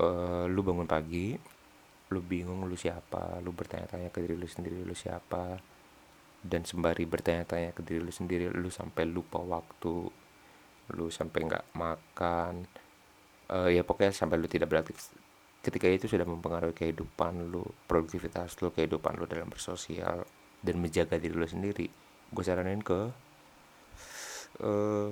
uh, 0.00 0.48
lu 0.48 0.60
bangun 0.64 0.88
pagi 0.88 1.36
lu 2.12 2.20
bingung 2.24 2.64
lu 2.64 2.76
siapa 2.76 3.40
lu 3.44 3.52
bertanya-tanya 3.52 4.08
ke 4.08 4.24
diri 4.24 4.36
lu 4.36 4.48
sendiri 4.48 4.80
lu 4.80 4.96
siapa 4.96 5.60
dan 6.44 6.64
sembari 6.64 7.04
bertanya-tanya 7.04 7.76
ke 7.76 7.80
diri 7.84 8.00
lu 8.00 8.12
sendiri 8.12 8.48
lu 8.48 8.68
sampai 8.72 9.04
lupa 9.08 9.40
waktu 9.40 10.08
lu 10.96 11.06
sampai 11.08 11.40
nggak 11.48 11.64
makan 11.76 12.64
uh, 13.52 13.68
ya 13.68 13.84
pokoknya 13.84 14.12
sampai 14.12 14.40
lu 14.40 14.48
tidak 14.48 14.72
beraktif 14.72 15.12
ketika 15.64 15.88
itu 15.88 16.06
sudah 16.06 16.28
mempengaruhi 16.28 16.76
kehidupan 16.76 17.48
lu 17.48 17.64
produktivitas 17.88 18.60
lu 18.60 18.68
kehidupan 18.68 19.16
lu 19.16 19.24
dalam 19.24 19.48
bersosial 19.48 20.28
dan 20.60 20.74
menjaga 20.76 21.16
diri 21.16 21.32
lu 21.32 21.48
sendiri 21.48 21.88
gue 22.34 22.44
saranin 22.44 22.84
ke 22.84 23.00
uh, 24.60 25.08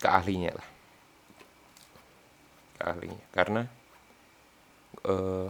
ke 0.00 0.08
ahlinya 0.08 0.56
lah. 0.56 0.68
Ke 2.80 2.82
ahlinya. 2.88 3.24
Karena 3.30 3.62
uh, 5.04 5.48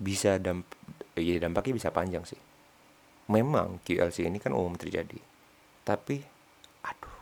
bisa 0.00 0.40
damp 0.40 0.64
ya 1.16 1.36
dampaknya 1.36 1.76
bisa 1.76 1.92
panjang 1.92 2.24
sih. 2.24 2.40
Memang 3.28 3.82
QLC 3.84 4.26
ini 4.26 4.40
kan 4.40 4.56
umum 4.56 4.74
terjadi. 4.78 5.20
Tapi 5.84 6.22
aduh 6.86 7.16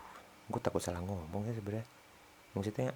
gue 0.52 0.60
takut 0.62 0.80
salah 0.80 1.02
ngomong 1.02 1.50
ya 1.50 1.54
sebenarnya. 1.58 1.86
Maksudnya 2.54 2.94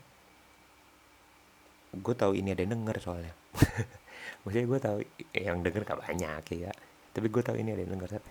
gue 1.95 2.15
tahu 2.15 2.37
ini 2.37 2.53
ada 2.53 2.65
yang 2.65 2.81
denger 2.81 2.97
soalnya. 3.01 3.35
Maksudnya 4.45 4.67
gue 4.67 4.81
tahu 4.81 4.99
yang 5.37 5.65
denger 5.65 5.83
gak 5.89 6.01
banyak 6.05 6.45
ya 6.69 6.73
tapi 7.19 7.35
gue 7.35 7.43
tahu 7.43 7.59
ini 7.59 7.75
ada 7.75 7.83
yang 7.83 7.99
denger 7.99 8.23
tapi 8.23 8.31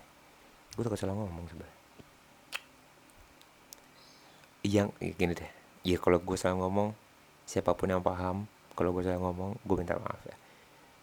gue 0.72 0.80
takut 0.80 0.96
salah 0.96 1.12
ngomong 1.12 1.44
sebenarnya 1.44 1.76
yang 4.64 4.88
ya 4.96 5.12
gini 5.12 5.32
deh. 5.36 5.50
Ya 5.84 5.96
kalau 6.00 6.16
gue 6.24 6.36
salah 6.40 6.56
ngomong 6.56 6.96
siapa 7.44 7.76
pun 7.76 7.92
yang 7.92 8.00
paham 8.00 8.48
kalau 8.72 8.96
gue 8.96 9.04
salah 9.04 9.20
ngomong 9.20 9.60
gue 9.60 9.76
minta 9.76 10.00
maaf 10.00 10.24
ya. 10.24 10.36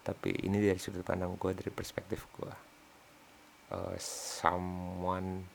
Tapi 0.02 0.34
ini 0.46 0.58
dari 0.62 0.82
sudut 0.82 1.06
pandang 1.06 1.34
gue 1.38 1.50
dari 1.54 1.70
perspektif 1.70 2.26
gue 2.34 2.52
uh, 3.74 3.94
someone 4.02 5.46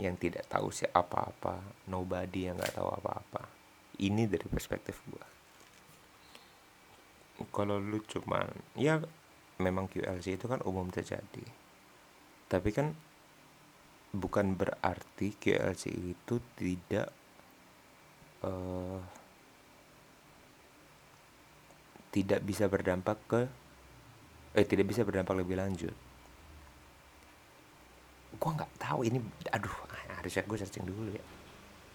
yang 0.00 0.16
tidak 0.16 0.48
tahu 0.48 0.72
sih 0.72 0.88
apa-apa 0.88 1.60
nobody 1.92 2.48
yang 2.48 2.56
nggak 2.56 2.80
tahu 2.80 2.88
apa-apa. 2.96 3.44
Ini 4.00 4.24
dari 4.24 4.48
perspektif 4.48 5.04
gue 5.04 5.31
kalau 7.50 7.82
lu 7.82 7.98
cuman 8.04 8.46
ya 8.78 9.00
memang 9.58 9.90
QLC 9.90 10.38
itu 10.38 10.46
kan 10.46 10.60
umum 10.62 10.90
terjadi. 10.92 11.44
Tapi 12.46 12.70
kan 12.70 12.92
bukan 14.12 14.54
berarti 14.54 15.34
GLC 15.40 15.88
itu 15.92 16.34
tidak 16.54 17.08
uh, 18.44 19.00
tidak 22.12 22.44
bisa 22.44 22.68
berdampak 22.68 23.16
ke 23.24 23.40
eh 24.52 24.66
tidak 24.68 24.92
bisa 24.92 25.00
berdampak 25.02 25.32
lebih 25.32 25.56
lanjut. 25.56 25.96
Gue 28.36 28.50
nggak 28.52 28.72
tahu 28.76 29.08
ini 29.08 29.16
aduh 29.48 29.72
harusnya 30.20 30.44
gue 30.44 30.58
searching 30.60 30.84
dulu 30.84 31.08
ya. 31.16 31.24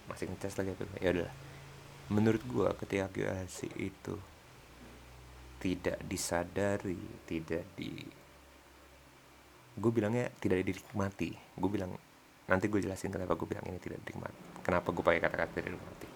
Masih 0.10 0.26
ngecas 0.32 0.58
lagi 0.58 0.74
ya 1.04 1.14
udah 1.14 1.30
menurut 2.08 2.40
gue 2.48 2.70
ketika 2.84 3.06
GLC 3.12 3.68
itu 3.78 4.16
tidak 5.58 5.98
disadari 6.06 7.02
tidak 7.26 7.66
di 7.74 7.92
gue 9.78 9.92
bilangnya 9.94 10.34
tidak 10.42 10.66
dinikmati. 10.66 11.30
Gue 11.54 11.70
bilang 11.70 11.94
nanti 12.50 12.66
gue 12.66 12.82
jelasin 12.82 13.14
kenapa 13.14 13.38
gue 13.38 13.46
bilang 13.46 13.66
ini 13.70 13.78
tidak 13.78 14.02
dinikmati. 14.02 14.66
Kenapa 14.66 14.90
gue 14.90 15.04
pakai 15.06 15.22
kata-kata 15.22 15.52
tidak 15.58 15.66
dinikmati? 15.74 16.08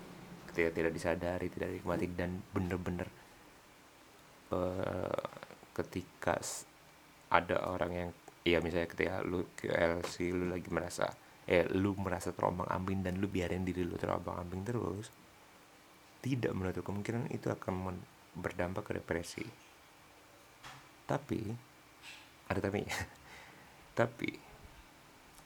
Ketika 0.49 0.69
tidak 0.73 0.91
disadari 0.97 1.47
tidak 1.54 1.67
dinikmati 1.77 2.06
dan 2.17 2.41
bener-bener 2.51 3.08
uh, 4.51 5.25
ketika 5.77 6.41
ada 7.32 7.58
orang 7.69 7.91
yang 7.93 8.10
ya 8.41 8.58
misalnya 8.60 8.89
ketika 8.89 9.21
lu 9.21 9.45
QLC 9.54 10.34
lu 10.34 10.49
lagi 10.49 10.67
merasa 10.73 11.08
eh 11.45 11.65
lu 11.77 11.93
merasa 11.97 12.34
terombang 12.34 12.67
ambing 12.69 13.06
dan 13.06 13.17
lu 13.21 13.30
biarin 13.30 13.62
diri 13.62 13.86
lu 13.86 13.95
terombang 13.95 14.41
ambing 14.41 14.62
terus 14.65 15.13
tidak 16.21 16.54
menutup 16.54 16.86
kemungkinan 16.86 17.30
itu 17.34 17.49
akan 17.49 17.73
berdampak 18.36 18.88
ke 18.88 18.91
depresi. 19.00 19.44
Tapi 21.08 21.41
ada 22.48 22.60
tapi 22.60 22.84
tapi 24.00 24.32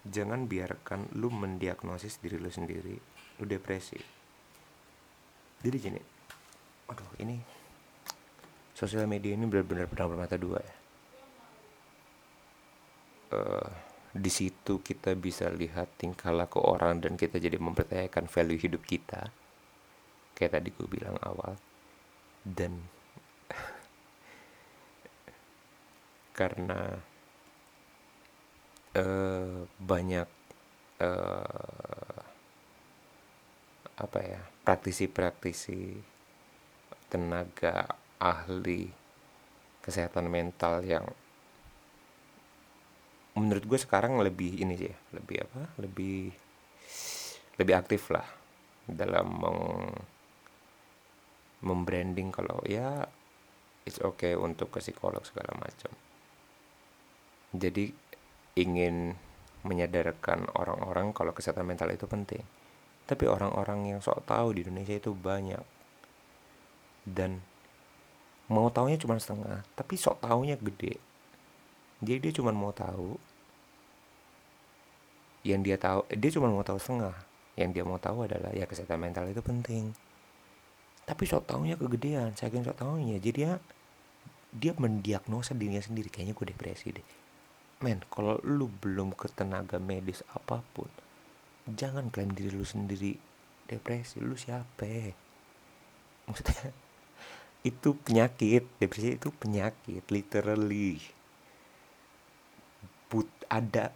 jangan 0.06 0.46
biarkan 0.46 1.18
lu 1.18 1.34
mendiagnosis 1.34 2.22
diri 2.22 2.38
lu 2.38 2.50
sendiri 2.50 2.96
lu 3.42 3.46
depresi. 3.46 3.98
Jadi 5.66 5.78
gini 5.82 6.02
aduh 6.86 7.12
ini 7.18 7.42
sosial 8.78 9.10
media 9.10 9.34
ini 9.34 9.50
benar-benar 9.50 9.90
pedang 9.90 10.14
bermata 10.14 10.38
dua 10.38 10.62
ya. 10.62 10.76
Uh, 13.34 13.70
di 14.16 14.30
situ 14.30 14.80
kita 14.86 15.18
bisa 15.18 15.50
lihat 15.50 15.98
tingkah 15.98 16.30
laku 16.30 16.62
orang 16.62 17.02
dan 17.02 17.18
kita 17.18 17.42
jadi 17.42 17.58
mempertanyakan 17.58 18.30
value 18.30 18.62
hidup 18.62 18.86
kita. 18.86 19.34
Kayak 20.38 20.62
tadi 20.62 20.70
gue 20.72 20.88
bilang 20.88 21.18
awal 21.26 21.58
dan 22.46 22.78
karena 26.38 27.02
uh, 28.94 29.66
banyak 29.82 30.30
uh, 31.02 32.20
apa 33.96 34.20
ya 34.20 34.42
praktisi-praktisi 34.68 35.96
tenaga 37.08 37.88
ahli 38.20 38.92
kesehatan 39.80 40.28
mental 40.28 40.84
yang 40.84 41.08
menurut 43.40 43.64
gue 43.64 43.80
sekarang 43.80 44.20
lebih 44.20 44.60
ini 44.60 44.76
sih 44.76 44.94
lebih 45.16 45.48
apa 45.48 45.62
lebih 45.80 46.32
lebih 47.56 47.76
aktif 47.76 48.12
lah 48.12 48.28
dalam 48.84 49.28
meng 49.32 49.62
membranding 51.66 52.30
kalau 52.30 52.62
ya 52.70 53.10
it's 53.90 53.98
okay 54.00 54.38
untuk 54.38 54.70
ke 54.70 54.80
psikolog 54.80 55.26
segala 55.26 55.58
macam. 55.58 55.90
Jadi 57.58 57.90
ingin 58.62 59.18
menyadarkan 59.66 60.46
orang-orang 60.54 61.10
kalau 61.12 61.34
kesehatan 61.34 61.66
mental 61.66 61.90
itu 61.90 62.06
penting. 62.06 62.46
Tapi 63.06 63.26
orang-orang 63.26 63.94
yang 63.96 64.00
sok 64.02 64.26
tahu 64.30 64.54
di 64.54 64.66
Indonesia 64.66 64.98
itu 64.98 65.14
banyak. 65.14 65.62
Dan 67.06 67.42
mau 68.46 68.70
taunya 68.70 68.98
cuma 69.02 69.18
setengah 69.18 69.66
tapi 69.74 69.98
sok 69.98 70.22
taunya 70.22 70.58
gede. 70.58 71.02
Jadi 72.02 72.30
dia 72.30 72.34
cuma 72.38 72.54
mau 72.54 72.74
tahu 72.74 73.18
yang 75.46 75.62
dia 75.62 75.78
tahu 75.78 76.06
dia 76.10 76.30
cuma 76.34 76.50
mau 76.50 76.66
tahu 76.66 76.78
setengah. 76.78 77.14
Yang 77.56 77.70
dia 77.72 77.84
mau 77.88 78.02
tahu 78.02 78.26
adalah 78.26 78.52
ya 78.52 78.66
kesehatan 78.68 79.00
mental 79.00 79.30
itu 79.32 79.40
penting 79.40 79.96
tapi 81.06 81.30
sok 81.30 81.46
taunya 81.46 81.78
kegedean 81.78 82.34
saking 82.34 82.66
sok 82.66 82.82
taunya. 82.82 83.22
Jadi 83.22 83.40
ya 83.46 83.54
dia 84.50 84.74
mendiagnosa 84.74 85.54
dirinya 85.54 85.82
sendiri. 85.82 86.10
Kayaknya 86.10 86.34
gue 86.34 86.48
depresi 86.50 86.88
deh. 86.90 87.08
Men 87.86 88.02
kalau 88.10 88.42
lu 88.42 88.68
belum 88.82 89.14
ke 89.14 89.30
tenaga 89.30 89.78
medis 89.78 90.26
apa 90.34 90.66
pun 90.74 90.90
jangan 91.70 92.10
klaim 92.10 92.34
diri 92.34 92.50
lu 92.50 92.66
sendiri 92.66 93.14
depresi. 93.70 94.18
Lu 94.18 94.34
siapa? 94.34 95.14
Maksudnya 96.26 96.74
itu 97.62 97.90
penyakit. 98.02 98.66
Depresi 98.82 99.22
itu 99.22 99.30
penyakit 99.30 100.02
literally. 100.10 100.98
But 103.14 103.30
ada 103.46 103.94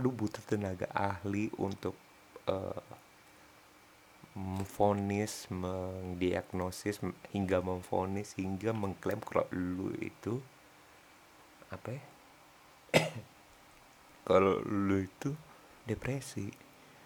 lu 0.00 0.08
butuh 0.08 0.40
tenaga 0.48 0.88
ahli 0.96 1.52
untuk 1.60 1.92
uh, 2.48 2.80
memfonis, 4.32 5.48
mendiagnosis 5.52 7.04
hingga 7.36 7.60
memfonis 7.60 8.32
hingga 8.40 8.72
mengklaim 8.72 9.20
kalau 9.20 9.44
lu 9.52 9.92
itu 10.00 10.40
apa 11.68 11.88
ya? 11.92 12.02
kalau 14.28 14.60
lu 14.64 15.04
itu 15.04 15.36
depresi. 15.84 16.48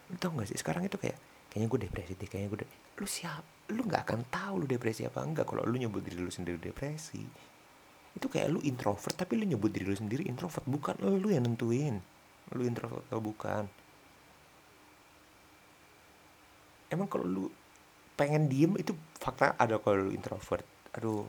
Lu 0.07 0.15
tau 0.23 0.35
gak 0.39 0.51
sih 0.51 0.59
sekarang 0.59 0.87
itu 0.87 0.99
kayak 0.99 1.19
kayaknya 1.51 1.67
gue 1.73 1.81
depresi 1.89 2.12
deh, 2.15 2.29
kayaknya 2.31 2.49
gue 2.53 2.61
de 2.62 2.69
lu 2.97 3.07
siap, 3.09 3.45
lu 3.73 3.85
nggak 3.85 4.03
akan 4.09 4.21
tahu 4.33 4.65
lu 4.65 4.67
depresi 4.69 5.05
apa 5.05 5.21
enggak 5.21 5.45
kalau 5.49 5.67
lu 5.69 5.77
nyebut 5.77 6.01
diri 6.01 6.21
lu 6.21 6.31
sendiri 6.31 6.57
depresi. 6.61 7.25
Itu 8.17 8.31
kayak 8.31 8.49
lu 8.55 8.61
introvert 8.62 9.17
tapi 9.19 9.37
lu 9.37 9.45
nyebut 9.45 9.69
diri 9.75 9.89
lu 9.89 9.97
sendiri 9.97 10.25
introvert, 10.25 10.65
bukan 10.65 10.97
lu 11.03 11.29
yang 11.29 11.45
nentuin 11.45 12.01
lu 12.55 12.62
introvert 12.62 13.03
atau 13.11 13.19
bukan 13.19 13.67
emang 16.90 17.09
kalau 17.11 17.27
lu 17.27 17.44
pengen 18.16 18.49
diem 18.49 18.72
itu 18.81 18.96
fakta 19.20 19.55
ada 19.61 19.77
kalau 19.83 20.09
lu 20.09 20.12
introvert. 20.16 20.64
Aduh 20.96 21.27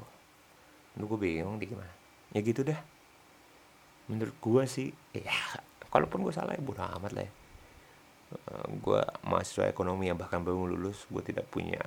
lu 0.97 1.03
gue 1.05 1.19
bingung 1.19 1.59
deh 1.61 1.67
gimana. 1.69 1.93
Ya 2.33 2.39
gitu 2.41 2.63
dah. 2.65 2.79
Menurut 4.07 4.35
gue 4.39 4.63
sih 4.65 4.89
ya 5.13 5.35
kalaupun 5.91 6.23
gue 6.23 6.33
salah 6.33 6.55
ya 6.55 6.61
bodo 6.63 6.81
amat 6.81 7.11
lah 7.13 7.25
ya. 7.27 7.31
Uh, 8.27 8.67
gue 8.83 9.01
mahasiswa 9.23 9.71
ekonomi 9.71 10.11
yang 10.11 10.19
bahkan 10.19 10.43
belum 10.43 10.67
lulus 10.67 11.07
gue 11.07 11.23
tidak 11.23 11.47
punya 11.47 11.79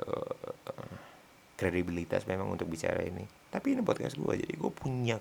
uh, 0.00 0.52
kredibilitas 1.60 2.24
memang 2.24 2.52
untuk 2.52 2.68
bicara 2.68 3.04
ini. 3.04 3.24
Tapi 3.52 3.76
ini 3.76 3.82
podcast 3.84 4.16
gue 4.16 4.32
jadi 4.32 4.54
gue 4.56 4.72
punya 4.72 5.20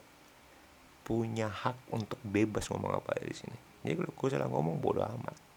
punya 1.04 1.52
hak 1.52 1.92
untuk 1.92 2.16
bebas 2.24 2.72
ngomong 2.72 2.96
apa 2.96 3.20
di 3.20 3.36
sini. 3.36 3.58
Jadi 3.84 3.94
kalau 4.00 4.12
gue 4.16 4.28
salah 4.32 4.48
ngomong 4.48 4.80
bodoh 4.80 5.04
amat 5.04 5.53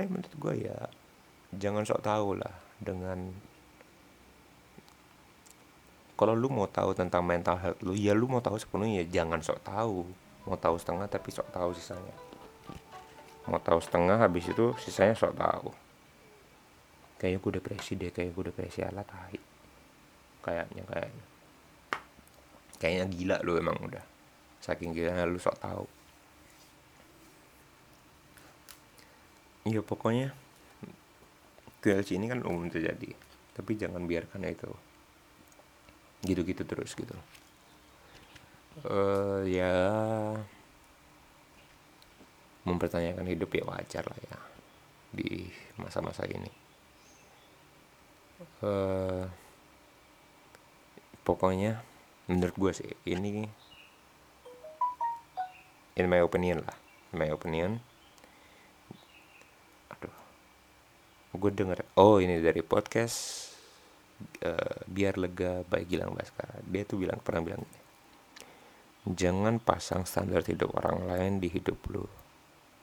tapi 0.00 0.16
menurut 0.16 0.32
gue 0.32 0.54
ya 0.64 0.88
jangan 1.60 1.84
sok 1.84 2.00
tahu 2.00 2.40
lah 2.40 2.56
dengan 2.80 3.36
kalau 6.16 6.32
lu 6.32 6.48
mau 6.48 6.64
tahu 6.64 6.96
tentang 6.96 7.20
mental 7.20 7.60
health 7.60 7.84
lu 7.84 7.92
ya 7.92 8.16
lu 8.16 8.24
mau 8.24 8.40
tahu 8.40 8.56
sepenuhnya. 8.56 9.04
Jangan 9.08 9.44
sok 9.44 9.60
tahu. 9.60 10.08
Mau 10.48 10.56
tahu 10.56 10.80
setengah 10.80 11.04
tapi 11.04 11.28
sok 11.32 11.52
tahu 11.52 11.76
sisanya. 11.76 12.16
Mau 13.44 13.60
tahu 13.60 13.80
setengah 13.80 14.16
habis 14.16 14.48
itu 14.48 14.72
sisanya 14.80 15.12
sok 15.12 15.36
tahu. 15.36 15.68
Kayaknya 17.20 17.38
gue 17.44 17.52
depresi 17.60 17.92
deh 18.00 18.08
kayak 18.08 18.32
gue 18.32 18.44
depresi 18.48 18.80
alat 18.80 19.04
tahi 19.04 19.40
kayaknya 20.40 20.84
kayaknya. 20.88 21.24
Kayaknya 22.80 23.04
gila 23.12 23.36
lu 23.44 23.52
emang 23.60 23.76
udah. 23.84 24.04
Saking 24.64 24.96
gila 24.96 25.28
lu 25.28 25.36
sok 25.36 25.60
tahu 25.60 25.99
iya 29.68 29.80
pokoknya 29.84 30.32
TLC 31.80 32.16
ini 32.16 32.28
kan 32.28 32.44
umum 32.44 32.68
terjadi 32.68 33.12
tapi 33.56 33.76
jangan 33.76 34.04
biarkan 34.08 34.44
itu 34.48 34.70
gitu-gitu 36.24 36.62
terus 36.68 36.92
gitu. 36.92 37.16
Uh, 38.86 39.42
ya 39.44 39.72
mempertanyakan 42.64 43.26
hidup 43.26 43.50
ya 43.56 43.64
wajar 43.66 44.04
lah 44.04 44.20
ya 44.20 44.38
di 45.10 45.48
masa-masa 45.80 46.28
ini. 46.28 46.52
Uh, 48.64 49.28
pokoknya 51.24 51.84
menurut 52.28 52.56
gue 52.56 52.72
sih 52.72 52.92
ini 53.04 53.44
in 56.00 56.06
my 56.08 56.24
opinion 56.24 56.64
lah 56.64 56.76
my 57.12 57.28
opinion 57.28 57.84
aduh. 59.90 60.16
Gue 61.34 61.50
denger 61.54 61.86
oh 61.98 62.18
ini 62.18 62.38
dari 62.42 62.62
podcast 62.62 63.50
uh, 64.42 64.76
biar 64.86 65.18
lega 65.18 65.62
baik 65.66 65.86
Gilang 65.90 66.14
Baskara. 66.14 66.58
Dia 66.66 66.82
tuh 66.86 66.98
bilang 67.02 67.18
pernah 67.22 67.42
bilang 67.42 67.62
gini 67.62 67.80
jangan 69.08 69.56
pasang 69.56 70.04
standar 70.04 70.44
hidup 70.44 70.76
orang 70.76 71.08
lain 71.08 71.32
di 71.40 71.48
hidup 71.48 71.80
lu 71.88 72.04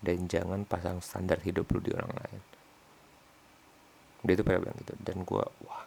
dan 0.02 0.26
jangan 0.26 0.66
pasang 0.66 0.98
standar 1.02 1.42
hidup 1.46 1.70
lu 1.70 1.80
di 1.82 1.94
orang 1.94 2.10
lain. 2.10 2.42
Dia 4.26 4.34
tuh 4.34 4.46
pernah 4.46 4.62
bilang 4.66 4.78
gitu 4.82 4.94
dan 4.98 5.18
gue 5.22 5.44
wah 5.66 5.84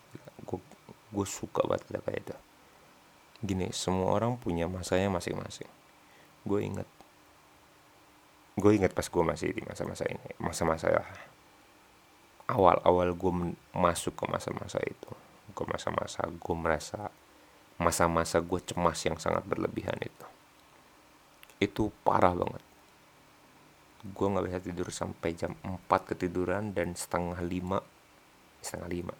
gue 1.11 1.26
suka 1.26 1.66
banget 1.66 1.83
kata 1.90 2.00
kayak 2.06 2.20
itu. 2.22 2.37
Gini 3.42 3.66
semua 3.74 4.14
orang 4.14 4.38
punya 4.38 4.70
masanya 4.70 5.11
masing-masing. 5.11 5.70
Gue 6.46 6.62
inget 6.62 6.87
gue 8.59 8.73
inget 8.75 8.93
pas 8.95 9.07
gue 9.07 9.25
masih 9.25 9.55
di 9.55 9.63
masa-masa 9.63 10.05
ini 10.11 10.35
masa-masa 10.43 10.91
awal-awal 12.51 13.15
gue 13.15 13.33
masuk 13.71 14.19
ke 14.19 14.25
masa-masa 14.27 14.83
itu. 14.83 15.11
Ke 15.55 15.63
masa-masa 15.67 16.27
gue 16.27 16.57
merasa 16.59 17.15
masa-masa 17.81 18.43
gue 18.43 18.61
cemas 18.61 18.99
yang 19.07 19.17
sangat 19.17 19.47
berlebihan 19.47 19.97
itu. 20.03 20.27
Itu 21.63 21.95
parah 22.03 22.35
banget. 22.35 22.63
Gue 24.03 24.27
nggak 24.27 24.47
bisa 24.51 24.59
tidur 24.65 24.89
sampai 24.91 25.31
jam 25.39 25.55
4 25.63 25.87
ketiduran 26.11 26.75
dan 26.75 26.99
setengah 26.99 27.39
lima 27.45 27.79
setengah 28.61 28.91
lima 28.93 29.15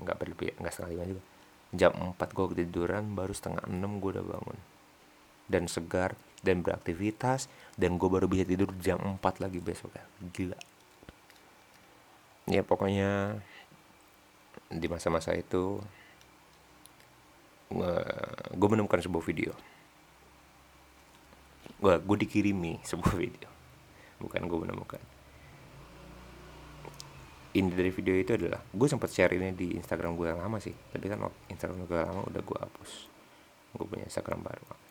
nggak 0.00 0.16
berlebih 0.16 0.56
nggak 0.60 0.72
setengah 0.72 0.92
lima 0.94 1.04
juga. 1.10 1.22
Jam 1.70 1.92
4 1.94 2.36
gue 2.36 2.46
ketiduran 2.54 3.14
baru 3.18 3.34
setengah 3.34 3.66
6 3.66 4.02
gue 4.02 4.10
udah 4.14 4.26
bangun 4.26 4.58
dan 5.50 5.66
segar 5.66 6.14
dan 6.40 6.62
beraktivitas 6.64 7.50
dan 7.76 7.98
gue 7.98 8.08
baru 8.08 8.30
bisa 8.30 8.46
tidur 8.46 8.72
jam 8.80 8.96
4 9.00 9.42
lagi 9.42 9.58
besok 9.60 9.92
ya. 9.92 10.04
Gila. 10.32 10.58
Ya 12.48 12.62
pokoknya 12.64 13.42
di 14.70 14.86
masa-masa 14.86 15.34
itu 15.34 15.82
gue 18.54 18.68
menemukan 18.70 19.02
sebuah 19.02 19.24
video. 19.26 19.52
Gue 21.82 21.98
gue 21.98 22.16
dikirimi 22.26 22.80
sebuah 22.90 23.14
video. 23.18 23.48
Bukan 24.22 24.46
gue 24.46 24.58
menemukan. 24.62 25.02
Inti 27.50 27.74
dari 27.74 27.90
video 27.90 28.14
itu 28.14 28.38
adalah 28.38 28.62
gue 28.62 28.86
sempat 28.86 29.10
share 29.10 29.34
ini 29.34 29.50
di 29.50 29.74
Instagram 29.74 30.14
gue 30.14 30.30
yang 30.30 30.40
lama 30.40 30.62
sih. 30.62 30.72
Tapi 30.72 31.04
kan 31.10 31.26
Instagram 31.50 31.84
gue 31.84 31.96
yang 31.98 32.10
lama 32.14 32.22
udah 32.30 32.42
gue 32.42 32.58
hapus. 32.62 32.90
Gue 33.74 33.86
punya 33.86 34.06
Instagram 34.06 34.40
baru 34.46 34.89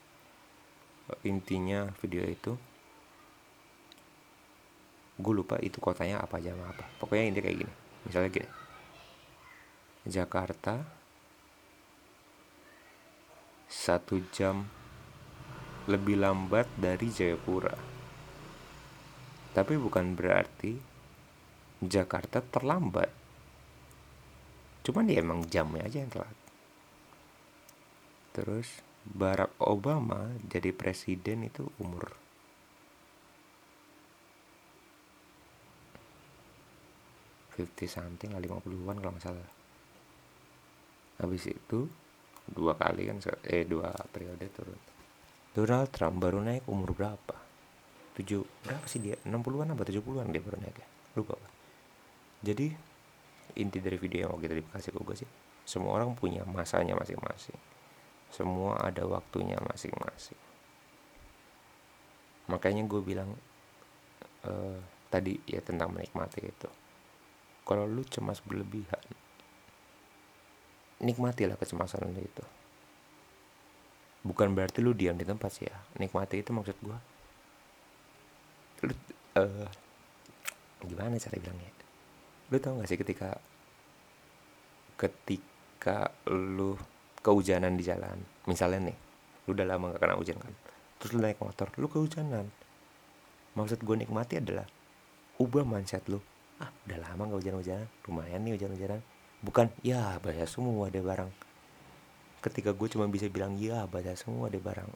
intinya 1.26 1.90
video 2.00 2.24
itu 2.26 2.54
gue 5.20 5.34
lupa 5.36 5.60
itu 5.60 5.78
kotanya 5.84 6.24
apa 6.24 6.40
aja 6.40 6.56
apa. 6.56 6.88
Pokoknya 6.98 7.28
intinya 7.28 7.46
kayak 7.52 7.60
gini. 7.66 7.74
Misalnya 8.08 8.30
gini. 8.32 8.50
Jakarta 10.08 10.76
satu 13.70 14.24
jam 14.32 14.66
lebih 15.92 16.18
lambat 16.18 16.66
dari 16.80 17.12
Jayapura. 17.12 17.76
Tapi 19.52 19.74
bukan 19.76 20.16
berarti 20.16 20.74
Jakarta 21.84 22.44
terlambat. 22.44 23.12
cuman 24.80 25.06
dia 25.06 25.22
emang 25.22 25.46
jamnya 25.46 25.86
aja 25.86 26.02
yang 26.02 26.10
telat. 26.10 26.38
Terus 28.34 28.89
Barack 29.10 29.58
Obama 29.66 30.30
jadi 30.46 30.70
presiden 30.70 31.50
itu 31.50 31.66
umur? 31.82 32.14
Fifty 37.58 37.90
something 37.90 38.32
lah 38.32 38.40
50-an 38.40 38.98
kalau 39.02 39.12
nggak 39.12 39.26
salah. 39.26 39.50
Habis 41.20 41.52
itu 41.52 41.90
dua 42.48 42.78
kali 42.80 43.10
kan 43.10 43.20
eh 43.44 43.68
dua 43.68 43.92
periode 44.14 44.48
turun. 44.54 44.80
Donald 45.52 45.92
Trump 45.92 46.24
baru 46.24 46.40
naik 46.40 46.70
umur 46.72 46.96
berapa? 46.96 47.36
Tujuh 48.16 48.46
berapa 48.64 48.86
sih 48.88 49.04
dia? 49.04 49.20
60-an 49.28 49.76
apa 49.76 49.84
70-an 49.84 50.32
dia 50.32 50.40
baru 50.40 50.58
naik 50.62 50.78
ya? 50.80 50.88
Lupa 51.20 51.36
apa 51.36 51.60
jadi 52.40 52.72
inti 53.60 53.80
dari 53.84 54.00
video 54.00 54.28
yang 54.28 54.32
mau 54.32 54.40
kita 54.40 54.56
dikasih 54.56 54.92
ke 54.96 55.00
gue 55.04 55.16
sih 55.26 55.30
semua 55.68 56.00
orang 56.00 56.16
punya 56.16 56.48
masanya 56.48 56.96
masing-masing 56.96 57.58
semua 58.30 58.78
ada 58.82 59.04
waktunya 59.06 59.58
masing-masing. 59.62 60.38
Makanya 62.50 62.86
gue 62.86 63.02
bilang 63.02 63.30
uh, 64.46 64.80
tadi 65.10 65.38
ya 65.46 65.62
tentang 65.62 65.94
menikmati 65.94 66.42
itu. 66.46 66.70
Kalau 67.66 67.86
lu 67.86 68.02
cemas 68.06 68.42
berlebihan 68.42 69.02
nikmatilah 71.00 71.56
kecemasan 71.56 72.12
lu 72.12 72.22
itu. 72.22 72.46
Bukan 74.20 74.52
berarti 74.52 74.84
lu 74.84 74.92
diam 74.92 75.16
di 75.16 75.24
tempat 75.24 75.50
sih 75.50 75.66
ya. 75.66 75.78
Nikmati 75.96 76.44
itu 76.44 76.52
maksud 76.52 76.78
gue 76.84 76.98
lu 78.80 78.96
uh, 79.36 79.68
gimana 80.88 81.20
cara 81.20 81.36
bilangnya? 81.36 81.72
Lu 82.52 82.58
tau 82.58 82.80
gak 82.80 82.90
sih 82.90 83.00
ketika 83.00 83.36
ketika 85.00 86.12
lu 86.28 86.76
kehujanan 87.20 87.76
di 87.76 87.84
jalan. 87.84 88.18
Misalnya 88.48 88.92
nih 88.92 88.98
lu 89.48 89.58
udah 89.58 89.66
lama 89.66 89.96
gak 89.96 90.02
kena 90.06 90.16
hujan 90.16 90.38
kan? 90.40 90.54
Terus 91.00 91.12
lu 91.16 91.20
naik 91.24 91.40
motor 91.42 91.68
lu 91.76 91.88
kehujanan. 91.90 92.46
Maksud 93.58 93.82
gue 93.84 93.96
nikmati 93.98 94.40
adalah 94.40 94.68
ubah 95.42 95.66
mindset 95.66 96.06
lu. 96.08 96.22
Ah 96.60 96.72
udah 96.88 97.00
lama 97.00 97.28
gak 97.34 97.40
hujan-hujanan. 97.44 97.88
Lumayan 98.08 98.40
nih 98.46 98.54
hujan-hujanan. 98.56 99.02
Bukan 99.40 99.72
ya 99.84 100.20
bahasa 100.20 100.46
semua 100.48 100.92
deh 100.92 101.04
barang. 101.04 101.32
Ketika 102.40 102.72
gue 102.72 102.88
cuma 102.88 103.08
bisa 103.12 103.28
bilang 103.28 103.60
ya 103.60 103.84
basah 103.88 104.16
semua 104.16 104.48
deh 104.48 104.62
barang. 104.62 104.88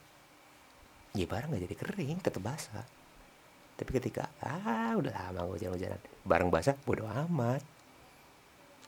Ya 1.18 1.26
barang 1.28 1.50
gak 1.52 1.64
jadi 1.68 1.76
kering 1.76 2.18
tetap 2.24 2.44
basah. 2.44 2.86
Tapi 3.74 3.90
ketika 4.00 4.30
ah 4.40 4.96
udah 4.96 5.12
lama 5.12 5.50
gue 5.52 5.60
hujan-hujanan. 5.60 6.00
Barang 6.24 6.48
basah 6.54 6.78
bodo 6.88 7.04
amat. 7.10 7.64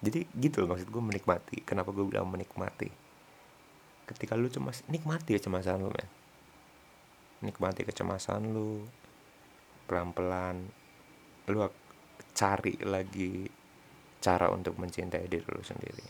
Jadi 0.04 0.28
gitu 0.38 0.64
loh 0.64 0.76
maksud 0.76 0.88
gue 0.88 1.04
menikmati. 1.04 1.64
Kenapa 1.66 1.90
gue 1.90 2.06
bilang 2.06 2.28
menikmati 2.30 3.05
ketika 4.06 4.38
lu 4.38 4.48
cuma 4.50 4.70
nikmati 4.90 5.38
kecemasan 5.38 5.82
lu 5.82 5.90
men. 5.90 6.10
Nikmati 7.42 7.82
kecemasan 7.86 8.54
lu 8.54 8.86
pelan-pelan 9.86 10.66
lu 11.50 11.58
cari 12.34 12.74
lagi 12.82 13.46
cara 14.22 14.50
untuk 14.50 14.78
mencintai 14.78 15.26
diri 15.30 15.46
lu 15.46 15.62
sendiri. 15.62 16.08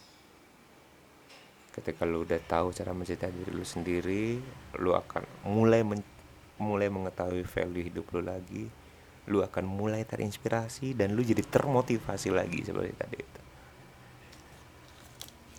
Ketika 1.76 2.08
lu 2.08 2.24
udah 2.24 2.40
tahu 2.40 2.72
cara 2.72 2.96
mencintai 2.96 3.32
diri 3.32 3.52
lu 3.52 3.68
sendiri 3.68 4.40
lu 4.80 4.96
akan 4.96 5.48
mulai 5.48 5.84
men 5.84 6.00
mulai 6.56 6.88
mengetahui 6.88 7.44
value 7.44 7.84
hidup 7.84 8.08
lu 8.16 8.24
lagi 8.24 8.64
lu 9.28 9.44
akan 9.44 9.66
mulai 9.66 10.06
terinspirasi 10.08 10.94
dan 10.96 11.18
lu 11.18 11.26
jadi 11.26 11.42
termotivasi 11.42 12.30
lagi 12.32 12.62
seperti 12.62 12.94
tadi 12.96 13.18
itu. 13.18 13.42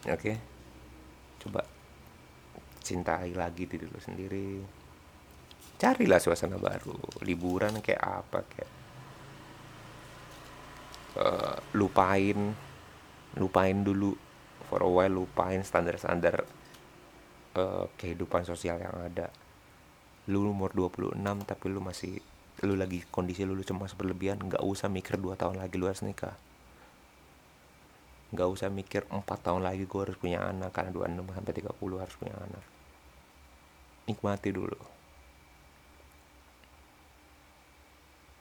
Oke? 0.07 0.15
okay? 0.15 0.37
Cintai 2.87 3.35
lagi 3.35 3.67
diri 3.67 3.91
lu 3.91 3.99
sendiri. 3.99 4.63
Carilah 5.77 6.23
suasana 6.23 6.57
baru 6.57 6.95
liburan 7.27 7.83
kayak 7.83 8.01
apa 8.01 8.39
kayak 8.47 8.71
uh, 11.19 11.59
lupain 11.75 12.55
lupain 13.37 13.77
dulu 13.83 14.15
for 14.71 14.81
a 14.81 14.89
while 14.89 15.27
lupain 15.27 15.61
standar-standar 15.67 16.47
uh, 17.59 17.91
kehidupan 17.99 18.47
sosial 18.47 18.79
yang 18.79 18.95
ada. 18.95 19.29
Lu 20.31 20.47
umur 20.47 20.73
26 20.73 21.19
tapi 21.45 21.65
lu 21.69 21.83
masih 21.83 22.23
lu 22.65 22.73
lagi 22.73 23.05
kondisi 23.13 23.45
lu, 23.45 23.53
lu 23.53 23.61
cemas 23.61 23.93
berlebihan 23.93 24.41
nggak 24.41 24.65
usah 24.65 24.89
mikir 24.89 25.21
dua 25.21 25.37
tahun 25.37 25.61
lagi 25.61 25.77
lu 25.77 25.91
harus 25.91 26.01
nikah. 26.01 26.39
Nggak 28.33 28.49
usah 28.49 28.73
mikir 28.73 29.05
empat 29.13 29.45
tahun 29.45 29.61
lagi 29.61 29.85
gue 29.85 30.01
harus 30.01 30.17
punya 30.17 30.41
anak 30.41 30.73
karena 30.73 30.91
26 30.91 31.37
sampai 31.37 31.53
30 31.63 32.03
harus 32.03 32.17
punya 32.19 32.35
anak 32.35 32.76
nikmati 34.07 34.55
dulu. 34.55 34.79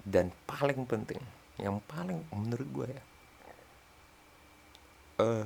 Dan 0.06 0.30
paling 0.46 0.86
penting 0.86 1.22
yang 1.58 1.82
paling 1.90 2.22
menurut 2.30 2.70
gue 2.70 2.88
ya 2.94 3.04
uh, 5.20 5.46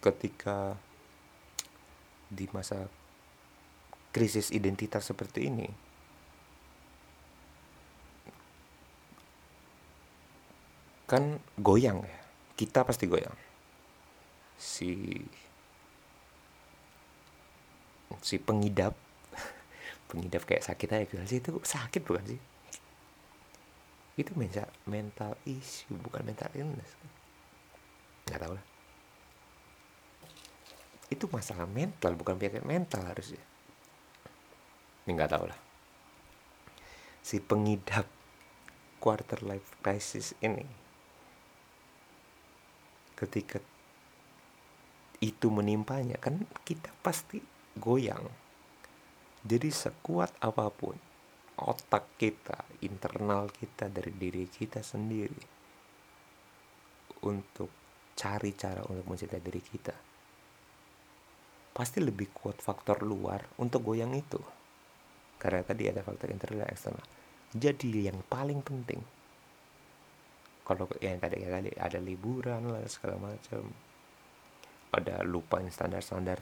ketika 0.00 0.76
di 2.30 2.46
masa 2.54 2.86
krisis 4.14 4.52
identitas 4.54 5.06
seperti 5.06 5.50
ini 5.50 5.68
kan 11.10 11.42
goyang 11.58 12.06
ya. 12.06 12.18
Kita 12.54 12.86
pasti 12.86 13.10
goyang. 13.10 13.34
Si 14.54 15.18
si 18.20 18.36
pengidap. 18.40 18.96
Pengidap 20.08 20.44
kayak 20.44 20.64
sakit 20.64 20.88
aja 20.92 21.24
sih? 21.26 21.40
Itu 21.40 21.60
sakit 21.60 22.04
bukan 22.04 22.24
sih? 22.36 22.40
Itu 24.20 24.36
mental 24.36 24.68
mental 24.84 25.32
issue 25.48 25.96
bukan 25.96 26.24
mental 26.24 26.52
illness. 26.52 26.92
Nggak 28.28 28.40
tahu 28.44 28.52
lah. 28.56 28.66
Itu 31.10 31.24
masalah 31.32 31.66
mental 31.66 32.14
bukan 32.14 32.36
penyakit 32.36 32.62
mental 32.62 33.02
harusnya. 33.02 33.42
Ini 35.08 35.10
nggak 35.16 35.32
tahu 35.32 35.44
lah. 35.48 35.58
Si 37.24 37.40
pengidap 37.40 38.06
quarter 39.00 39.40
life 39.40 39.80
crisis 39.80 40.36
ini 40.44 40.68
ketika 43.16 43.60
itu 45.20 45.52
menimpanya 45.52 46.16
kan 46.16 46.48
kita 46.64 46.88
pasti 47.04 47.44
goyang. 47.76 48.24
Jadi 49.40 49.68
sekuat 49.72 50.40
apa 50.42 50.68
pun 50.72 50.96
otak 51.60 52.16
kita 52.16 52.56
internal 52.84 53.52
kita 53.52 53.92
dari 53.92 54.12
diri 54.16 54.48
kita 54.48 54.80
sendiri 54.80 55.44
untuk 57.28 57.68
cari 58.16 58.52
cara 58.56 58.80
untuk 58.88 59.04
mencintai 59.04 59.44
diri 59.44 59.60
kita 59.60 59.96
pasti 61.70 62.02
lebih 62.02 62.28
kuat 62.34 62.60
faktor 62.60 63.00
luar 63.00 63.56
untuk 63.62 63.80
goyang 63.80 64.12
itu. 64.12 64.36
Karena 65.40 65.64
tadi 65.64 65.88
ada 65.88 66.04
faktor 66.04 66.28
internal 66.28 66.68
dan 66.68 66.74
eksternal. 66.74 67.06
Jadi 67.56 68.04
yang 68.04 68.20
paling 68.26 68.60
penting 68.60 69.00
kalau 70.70 70.86
yang 71.02 71.18
tadi 71.18 71.42
ya 71.42 71.58
ada 71.82 71.98
liburan 71.98 72.70
lah 72.70 72.84
segala 72.86 73.32
macam 73.32 73.74
ada 74.94 75.24
lupain 75.26 75.66
standar-standar 75.66 76.38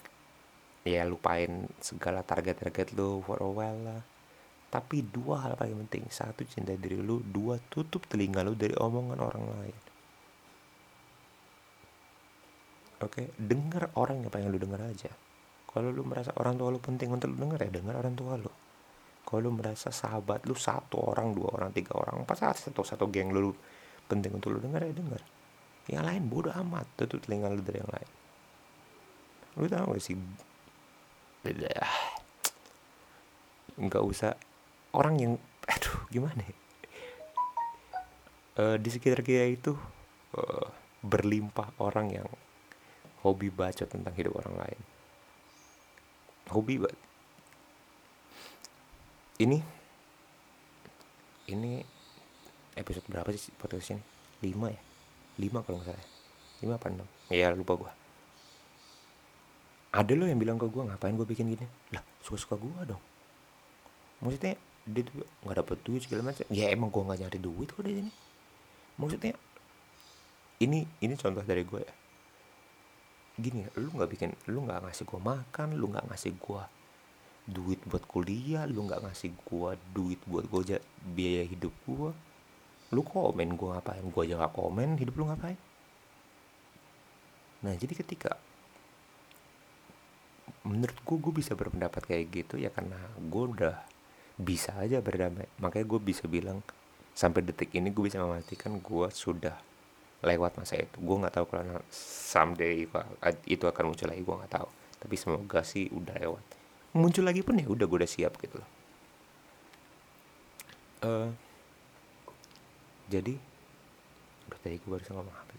ya 0.89 1.05
lupain 1.05 1.69
segala 1.85 2.25
target-target 2.25 2.97
lu 2.97 3.21
for 3.21 3.39
a 3.45 3.49
while 3.49 3.81
lah. 3.85 4.03
Tapi 4.69 5.01
dua 5.01 5.49
hal 5.49 5.57
paling 5.57 5.89
penting. 5.89 6.09
Satu 6.13 6.45
cinta 6.45 6.77
diri 6.77 7.01
lu. 7.01 7.25
Dua 7.25 7.57
tutup 7.73 8.05
telinga 8.05 8.45
lu 8.45 8.53
dari 8.53 8.77
omongan 8.77 9.19
orang 9.21 9.45
lain. 9.49 9.77
Oke? 12.99 13.25
Okay? 13.25 13.27
dengar 13.39 13.95
orang 13.97 14.27
yang 14.27 14.33
pengen 14.33 14.53
lu 14.53 14.61
dengar 14.61 14.85
aja. 14.85 15.09
Kalau 15.69 15.89
lu 15.93 16.03
merasa 16.05 16.35
orang 16.37 16.59
tua 16.59 16.69
lu 16.73 16.81
penting 16.81 17.09
untuk 17.13 17.33
lu 17.33 17.37
dengar 17.39 17.61
ya 17.65 17.71
dengar 17.73 17.95
orang 17.97 18.15
tua 18.17 18.35
lu. 18.37 18.53
Kalau 19.25 19.41
lu 19.45 19.51
merasa 19.53 19.93
sahabat 19.93 20.45
lu 20.49 20.57
satu 20.57 21.01
orang 21.01 21.37
dua 21.37 21.53
orang 21.53 21.71
tiga 21.73 21.95
orang 21.95 22.25
empat 22.25 22.65
satu 22.65 22.81
satu 22.81 23.09
geng 23.13 23.33
lu 23.33 23.53
penting 24.09 24.37
untuk 24.37 24.57
lu 24.57 24.59
dengar 24.61 24.85
ya 24.85 24.93
dengar. 24.93 25.21
Yang 25.89 26.05
lain 26.13 26.23
bodoh 26.29 26.53
amat. 26.53 26.85
Tutup 26.99 27.25
telinga 27.25 27.49
lu 27.49 27.65
dari 27.65 27.81
yang 27.81 27.93
lain. 27.93 28.11
Lu 29.59 29.67
tahu 29.67 29.97
gak 29.97 30.03
sih 30.03 30.17
nggak 33.79 34.05
usah. 34.05 34.35
Orang 34.93 35.21
yang 35.21 35.33
aduh 35.69 35.99
gimana 36.09 36.41
ya? 36.43 36.57
Uh, 38.59 38.77
di 38.81 38.91
sekitar 38.91 39.23
kita 39.23 39.47
itu 39.47 39.73
uh, 40.35 40.67
berlimpah 41.07 41.71
orang 41.79 42.11
yang 42.11 42.29
hobi 43.23 43.55
baca 43.55 43.87
tentang 43.87 44.13
hidup 44.19 44.35
orang 44.43 44.55
lain. 44.67 44.81
Hobi 46.49 46.81
banget 46.81 47.09
ini 49.39 49.63
ini 51.47 51.79
episode 52.75 53.07
berapa 53.07 53.31
sih 53.39 53.55
podcast 53.55 53.95
ini? 53.95 54.03
Lima 54.43 54.69
ya? 54.71 54.83
Lima 55.39 55.63
kalau 55.63 55.79
nggak 55.79 55.95
salah. 55.95 56.07
Lima 56.59 56.75
apa 56.75 56.87
enam? 56.91 57.07
Ya 57.31 57.55
lupa 57.55 57.79
gue 57.79 57.98
ada 59.89 60.13
lo 60.13 60.29
yang 60.29 60.37
bilang 60.37 60.61
ke 60.61 60.69
gue 60.69 60.83
ngapain 60.85 61.17
gue 61.17 61.25
bikin 61.25 61.49
gini? 61.49 61.67
Lah 61.95 62.05
suka 62.21 62.37
suka 62.37 62.55
gue 62.61 62.95
dong. 62.95 63.03
Maksudnya 64.21 64.55
dia 64.89 65.03
tuh 65.05 65.25
nggak 65.45 65.57
dapet 65.65 65.79
duit 65.85 66.01
segala 66.05 66.33
macam. 66.33 66.45
Ya 66.53 66.69
emang 66.69 66.93
gue 66.93 67.03
nggak 67.03 67.19
nyari 67.25 67.39
duit 67.41 67.69
kok 67.73 67.83
di 67.85 67.93
sini. 67.97 68.13
Maksudnya 69.01 69.33
ini 70.61 70.85
ini 71.01 71.15
contoh 71.17 71.45
dari 71.45 71.63
gue 71.65 71.81
ya. 71.81 71.95
Gini 73.39 73.65
lu 73.79 73.89
nggak 73.95 74.11
bikin 74.11 74.31
lu 74.51 74.67
nggak 74.67 74.85
ngasih 74.89 75.05
gue 75.07 75.21
makan 75.23 75.69
lu 75.79 75.87
nggak 75.89 76.07
ngasih 76.11 76.35
gue 76.37 76.63
duit 77.49 77.81
buat 77.89 78.05
kuliah 78.05 78.69
lu 78.69 78.85
nggak 78.85 79.09
ngasih 79.09 79.33
gue 79.33 79.71
duit 79.97 80.21
buat 80.29 80.45
gue 80.45 80.77
biaya 81.17 81.49
hidup 81.49 81.73
gue 81.89 82.13
lu 82.93 83.05
komen 83.05 83.57
gue 83.57 83.69
ngapain? 83.69 84.05
Gue 84.09 84.23
aja 84.25 84.41
gak 84.41 84.57
komen 84.57 84.97
hidup 84.97 85.15
lu 85.21 85.29
ngapain? 85.29 85.57
Nah 87.61 87.75
jadi 87.77 87.93
ketika 87.93 88.41
menurut 90.69 90.99
gue 91.01 91.17
gue 91.17 91.33
bisa 91.41 91.57
berpendapat 91.57 92.05
kayak 92.05 92.25
gitu 92.29 92.61
ya 92.61 92.69
karena 92.69 93.01
gue 93.17 93.45
udah 93.57 93.77
bisa 94.37 94.77
aja 94.77 95.01
berdamai. 95.01 95.49
Makanya 95.59 95.87
gue 95.89 96.01
bisa 96.05 96.29
bilang 96.29 96.61
sampai 97.17 97.41
detik 97.43 97.73
ini 97.73 97.89
gue 97.89 98.05
bisa 98.05 98.21
memastikan 98.21 98.77
gue 98.77 99.07
sudah 99.09 99.57
lewat 100.21 100.61
masa 100.61 100.77
itu. 100.77 101.01
Gue 101.01 101.17
nggak 101.25 101.35
tahu 101.41 101.47
kalau 101.49 101.81
someday 101.91 102.85
itu 103.49 103.65
akan 103.65 103.85
muncul 103.91 104.07
lagi 104.13 104.23
gue 104.23 104.37
nggak 104.45 104.53
tahu. 104.53 104.69
Tapi 105.01 105.15
semoga 105.17 105.61
sih 105.65 105.89
udah 105.89 106.15
lewat. 106.21 106.45
Muncul 106.93 107.25
lagi 107.25 107.41
pun 107.41 107.57
ya 107.57 107.67
udah 107.67 107.87
gue 107.89 107.99
udah 108.05 108.11
siap 108.11 108.37
gitu 108.39 108.61
loh. 108.61 108.71
Uh, 110.99 111.31
jadi 113.09 113.39
udah 114.51 114.59
tadi 114.59 114.77
gue 114.83 114.91
baru 114.91 115.15
ngomong 115.15 115.37
apa 115.39 115.53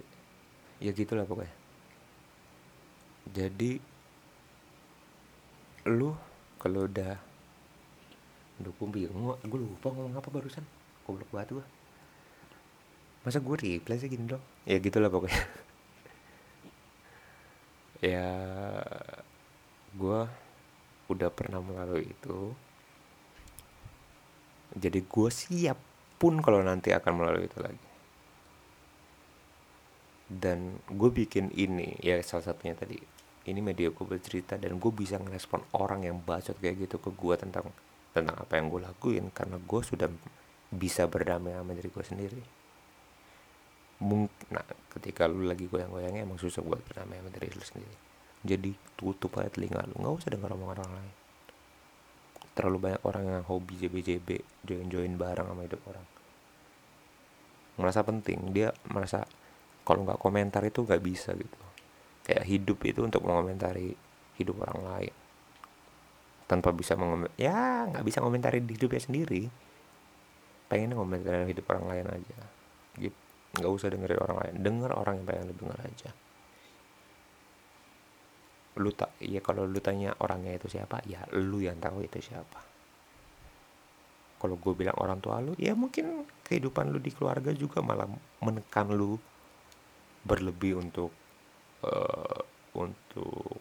ya 0.83 0.91
gitulah 0.95 1.23
pokoknya. 1.27 1.55
Jadi 3.29 3.98
lu 5.87 6.11
kalau 6.59 6.89
udah 6.89 7.15
gue 8.59 8.87
bingung 8.91 9.39
gue 9.39 9.59
lupa 9.59 9.87
ngomong 9.93 10.19
apa 10.19 10.27
barusan. 10.27 10.65
Goblok 11.07 11.31
banget 11.31 11.55
gue 11.59 11.65
masa 13.19 13.43
gue 13.43 13.51
reply 13.51 13.99
sih 13.99 14.07
gini 14.07 14.31
dong 14.31 14.43
ya 14.63 14.79
gitulah 14.79 15.11
pokoknya. 15.11 15.43
Ya 17.99 18.31
gue 19.91 20.19
udah 21.11 21.29
pernah 21.35 21.59
melalui 21.59 22.07
itu. 22.07 22.55
Jadi 24.71 25.03
gue 25.03 25.27
siap 25.27 25.75
pun 26.15 26.39
kalau 26.39 26.63
nanti 26.63 26.95
akan 26.95 27.11
melalui 27.11 27.51
itu 27.51 27.59
lagi. 27.59 27.87
Dan 30.31 30.79
gue 30.87 31.11
bikin 31.11 31.51
ini 31.51 31.99
ya 31.99 32.23
salah 32.23 32.55
satunya 32.55 32.71
tadi 32.71 33.18
ini 33.49 33.59
media 33.65 33.89
gue 33.89 34.05
bercerita 34.05 34.55
dan 34.55 34.77
gue 34.77 34.91
bisa 34.93 35.17
ngerespon 35.17 35.65
orang 35.75 36.05
yang 36.05 36.21
bacot 36.21 36.55
kayak 36.62 36.85
gitu 36.85 37.01
ke 37.01 37.09
gue 37.09 37.35
tentang 37.35 37.65
tentang 38.13 38.38
apa 38.38 38.53
yang 38.57 38.69
gue 38.69 38.81
lakuin 38.85 39.25
karena 39.33 39.57
gue 39.57 39.81
sudah 39.81 40.09
bisa 40.69 41.09
berdamai 41.09 41.57
sama 41.57 41.73
diri 41.73 41.89
gue 41.89 42.05
sendiri. 42.05 42.41
Mungkin 43.99 44.47
nah 44.53 44.63
ketika 44.95 45.27
lu 45.27 45.43
lagi 45.49 45.65
goyang-goyangnya 45.67 46.23
emang 46.23 46.39
susah 46.39 46.62
buat 46.63 46.79
berdamai 46.85 47.19
sama 47.19 47.29
diri 47.33 47.49
lu 47.49 47.65
sendiri. 47.65 47.95
Jadi 48.45 48.71
tutup 48.95 49.35
aja 49.41 49.51
telinga 49.51 49.83
lu 49.89 49.99
nggak 49.99 50.13
usah 50.23 50.29
dengar 50.31 50.53
omongan 50.55 50.85
orang 50.85 50.93
lain. 51.01 51.13
Terlalu 52.53 52.77
banyak 52.79 53.01
orang 53.03 53.23
yang 53.27 53.45
hobi 53.49 53.73
JB-JB 53.81 54.29
join-join 54.63 55.13
bareng 55.17 55.47
sama 55.49 55.62
hidup 55.65 55.81
orang. 55.89 56.05
Merasa 57.79 58.03
penting 58.03 58.53
dia 58.53 58.69
merasa 58.91 59.25
kalau 59.83 60.05
nggak 60.05 60.19
komentar 60.21 60.62
itu 60.62 60.85
nggak 60.85 61.01
bisa 61.01 61.33
gitu 61.33 61.68
kayak 62.29 62.45
hidup 62.45 62.77
itu 62.85 63.01
untuk 63.01 63.25
mengomentari 63.25 63.97
hidup 64.37 64.61
orang 64.69 64.81
lain. 64.85 65.15
Tanpa 66.45 66.69
bisa 66.69 66.93
mengoment 66.93 67.33
ya 67.41 67.89
nggak 67.89 68.05
bisa 68.05 68.21
mengomentari 68.21 68.61
hidupnya 68.61 69.01
sendiri. 69.01 69.49
Pengen 70.69 70.93
ngomentari 70.93 71.49
hidup 71.49 71.65
orang 71.73 71.89
lain 71.89 72.05
aja. 72.21 72.39
Gitu 73.01 73.17
nggak 73.57 73.71
usah 73.73 73.89
dengerin 73.89 74.21
orang 74.21 74.37
lain. 74.45 74.55
Denger 74.61 74.91
orang 74.93 75.13
yang 75.17 75.25
pengen 75.25 75.43
lu 75.49 75.53
denger 75.57 75.79
aja. 75.81 76.09
Lu 78.77 78.89
tak 78.93 79.11
ya 79.17 79.41
kalau 79.41 79.65
lu 79.65 79.81
tanya 79.81 80.13
orangnya 80.21 80.53
itu 80.53 80.69
siapa 80.69 81.01
ya 81.09 81.25
lu 81.33 81.65
yang 81.65 81.81
tahu 81.81 82.05
itu 82.05 82.21
siapa. 82.21 82.61
Kalau 84.39 84.55
gue 84.55 84.71
bilang 84.77 84.95
orang 85.01 85.17
tua 85.17 85.41
lu 85.41 85.57
ya 85.57 85.73
mungkin 85.73 86.29
kehidupan 86.45 86.93
lu 86.93 87.01
di 87.01 87.09
keluarga 87.09 87.49
juga 87.57 87.81
malah 87.81 88.05
menekan 88.39 88.93
lu 88.93 89.17
berlebih 90.23 90.77
untuk 90.77 91.11
uh, 91.83 92.41
untuk 92.75 93.59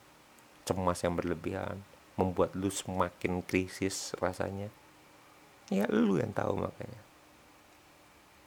cemas 0.69 1.01
yang 1.01 1.17
berlebihan 1.17 1.81
membuat 2.19 2.53
lu 2.59 2.69
semakin 2.69 3.41
krisis 3.47 4.13
rasanya. 4.19 4.69
Ya 5.71 5.87
lu 5.87 6.19
yang 6.19 6.35
tahu 6.35 6.59
makanya. 6.59 7.01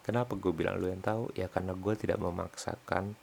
Kenapa 0.01 0.35
gue 0.35 0.51
bilang 0.51 0.81
lu 0.81 0.91
yang 0.91 0.99
tahu? 0.99 1.31
Ya 1.37 1.47
karena 1.47 1.71
gue 1.71 1.93
tidak 1.95 2.19
memaksakan 2.19 3.15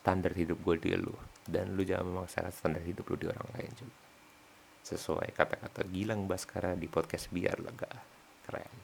standar 0.00 0.32
hidup 0.32 0.58
gue 0.64 0.74
di 0.80 0.96
lu. 0.96 1.12
Dan 1.44 1.76
lu 1.76 1.82
jangan 1.84 2.08
memaksakan 2.08 2.54
standar 2.54 2.82
hidup 2.82 3.04
lu 3.12 3.16
di 3.18 3.26
orang 3.28 3.48
lain 3.58 3.72
juga. 3.76 3.96
Sesuai 4.82 5.30
kata-kata 5.34 5.86
Gilang 5.90 6.26
Baskara 6.26 6.74
di 6.74 6.86
podcast 6.88 7.28
biar 7.30 7.58
lega. 7.60 7.90
Keren. 8.46 8.74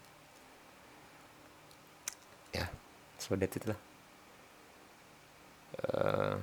Ya 2.53 2.67
so 3.19 3.35
that's 3.35 3.57
it 3.57 3.65
lah. 3.67 3.81
Uh, 5.79 6.37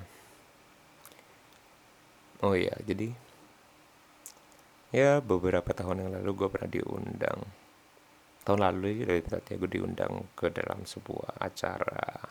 oh 2.45 2.53
iya 2.53 2.77
jadi 2.86 3.10
ya 4.93 5.19
beberapa 5.19 5.73
tahun 5.73 6.05
yang 6.05 6.12
lalu 6.21 6.45
gue 6.45 6.49
pernah 6.53 6.69
diundang. 6.69 7.39
Tahun 8.45 8.60
lalu 8.62 9.03
dari 9.03 9.19
ya 9.25 9.55
gue 9.58 9.69
diundang 9.69 10.29
ke 10.38 10.53
dalam 10.53 10.86
sebuah 10.86 11.41
acara 11.41 12.29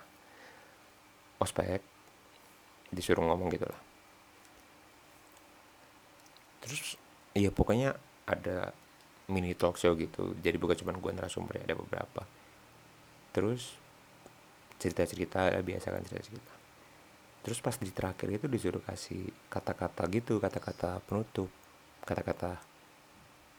ospek. 1.42 1.82
Disuruh 2.94 3.26
ngomong 3.26 3.50
gitu 3.50 3.66
lah. 3.66 3.82
Terus 6.62 6.94
iya 7.34 7.50
pokoknya 7.50 7.98
ada 8.30 8.70
mini 9.28 9.52
talk 9.58 9.76
show 9.76 9.98
gitu. 9.98 10.32
Jadi 10.38 10.56
bukan 10.56 10.78
cuma 10.78 10.94
gue 10.94 11.10
narasumber 11.10 11.58
ada 11.58 11.74
beberapa. 11.74 12.22
Terus 13.34 13.74
cerita-cerita 14.78 15.50
ya 15.50 15.60
biasa 15.60 15.90
kan 15.90 16.06
cerita-cerita 16.06 16.63
terus 17.44 17.60
pas 17.60 17.76
di 17.76 17.92
terakhir 17.92 18.40
itu 18.40 18.48
disuruh 18.48 18.80
kasih 18.80 19.28
kata-kata 19.52 20.08
gitu 20.08 20.40
kata-kata 20.40 21.04
penutup 21.04 21.52
kata-kata 22.08 22.56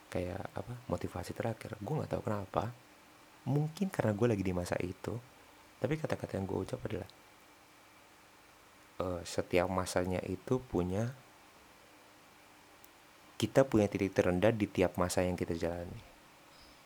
kayak 0.10 0.42
apa 0.58 0.74
motivasi 0.90 1.38
terakhir. 1.38 1.78
Gue 1.78 2.02
nggak 2.02 2.18
tahu 2.18 2.24
kenapa 2.26 2.74
mungkin 3.46 3.94
karena 3.94 4.12
gue 4.18 4.28
lagi 4.34 4.42
di 4.42 4.54
masa 4.58 4.74
itu 4.82 5.14
tapi 5.78 6.02
kata-kata 6.02 6.42
yang 6.42 6.50
gue 6.50 6.58
ucap 6.66 6.82
adalah 6.82 7.10
uh, 9.06 9.22
setiap 9.22 9.70
masanya 9.70 10.18
itu 10.26 10.58
punya 10.58 11.14
kita 13.36 13.68
punya 13.68 13.86
titik 13.92 14.16
terendah 14.16 14.50
di 14.50 14.66
tiap 14.66 14.96
masa 14.96 15.22
yang 15.22 15.36
kita 15.36 15.54
jalani. 15.54 16.02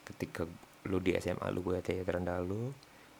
Ketika 0.03 0.43
lu 0.89 0.97
di 0.99 1.13
SMA 1.15 1.47
lu 1.53 1.61
punya 1.63 1.79
titik 1.79 2.03
terendah 2.03 2.41
lu 2.41 2.73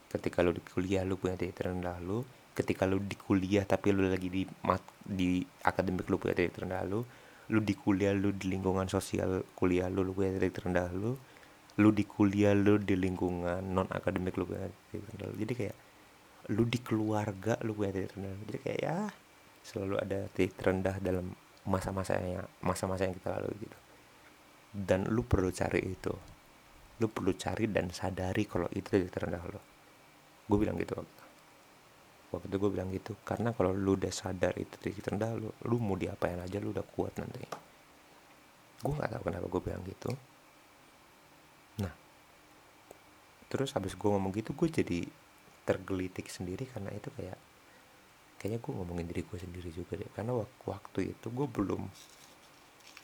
ketika 0.09 0.41
lu 0.41 0.51
di 0.51 0.61
kuliah 0.65 1.05
lu 1.05 1.15
punya 1.15 1.37
titik 1.37 1.61
terendah 1.63 2.01
lu 2.01 2.25
ketika 2.53 2.83
lu 2.83 2.99
di 2.99 3.15
kuliah 3.15 3.63
tapi 3.63 3.93
lu 3.95 4.07
lagi 4.09 4.27
di 4.27 4.43
mat, 4.65 4.83
di 5.03 5.41
akademik 5.63 6.09
lu 6.12 6.19
punya 6.19 6.35
titik 6.35 6.59
terendah 6.59 6.83
lu 6.83 7.01
lu 7.49 7.59
di 7.63 7.73
kuliah 7.73 8.13
lu 8.13 8.29
di 8.35 8.52
lingkungan 8.52 8.85
sosial 8.85 9.41
kuliah 9.58 9.87
lu 9.87 10.06
lu 10.06 10.12
punya 10.13 10.37
titik 10.37 10.62
terendah 10.62 10.89
lu 10.91 11.15
lu 11.79 11.89
di 11.95 12.04
kuliah 12.04 12.52
lu 12.54 12.77
di 12.77 12.95
lingkungan 13.00 13.63
non 13.63 13.87
akademik 13.89 14.35
lu 14.35 14.45
punya 14.45 14.67
titik 14.91 15.08
terendah 15.08 15.27
lu. 15.31 15.35
Jadi 15.39 15.54
kayak 15.56 15.77
lu 16.50 16.63
di 16.65 16.79
keluarga 16.81 17.54
lu 17.65 17.71
punya 17.73 17.91
titik 17.95 18.10
terendah 18.13 18.33
jadi 18.50 18.60
kayak 18.65 18.79
ya 18.81 18.97
selalu 19.63 19.95
ada 20.02 20.19
titik 20.33 20.54
terendah 20.58 20.95
dalam 21.00 21.25
masa-masa 21.69 22.17
yang 22.17 22.47
masa-masa 22.65 23.06
yang 23.08 23.15
kita 23.15 23.37
lalui 23.37 23.56
gitu. 23.62 23.77
Dan 24.69 25.10
lu 25.10 25.25
perlu 25.25 25.50
cari 25.50 25.81
itu. 25.81 26.13
Lu 27.00 27.08
perlu 27.08 27.31
cari 27.33 27.65
dan 27.71 27.89
sadari 27.89 28.43
kalau 28.43 28.67
itu 28.75 28.89
titik 28.91 29.13
terendah 29.13 29.43
lo 29.47 29.62
gue 30.50 30.58
bilang 30.58 30.75
gitu 30.81 30.97
waktu 32.30 32.46
itu 32.46 32.58
gue 32.62 32.71
bilang 32.71 32.90
gitu 32.94 33.17
karena 33.25 33.50
kalau 33.58 33.73
lu 33.73 33.98
udah 33.98 34.13
sadar 34.13 34.54
itu 34.54 34.77
titik 34.77 35.02
terendah 35.02 35.34
lu 35.34 35.50
lu 35.65 35.82
mau 35.82 35.98
diapain 35.98 36.38
aja 36.38 36.62
lu 36.62 36.69
udah 36.69 36.86
kuat 36.86 37.17
nanti. 37.17 37.42
Gue 38.80 38.94
nggak 38.94 39.10
tahu 39.17 39.23
kenapa 39.25 39.46
gue 39.50 39.62
bilang 39.65 39.84
gitu. 39.86 40.10
Nah 41.82 41.94
terus 43.50 43.73
habis 43.73 43.98
gue 43.98 44.10
ngomong 44.10 44.30
gitu 44.38 44.54
gue 44.54 44.69
jadi 44.69 45.00
tergelitik 45.65 46.30
sendiri 46.30 46.69
karena 46.69 46.94
itu 46.94 47.10
kayak 47.17 47.38
kayaknya 48.38 48.60
gue 48.62 48.71
ngomongin 48.77 49.06
diri 49.10 49.21
gue 49.25 49.38
sendiri 49.42 49.69
juga 49.73 49.98
deh. 49.98 50.10
Karena 50.13 50.38
waktu 50.69 51.00
itu 51.17 51.27
gue 51.34 51.48
belum 51.50 51.82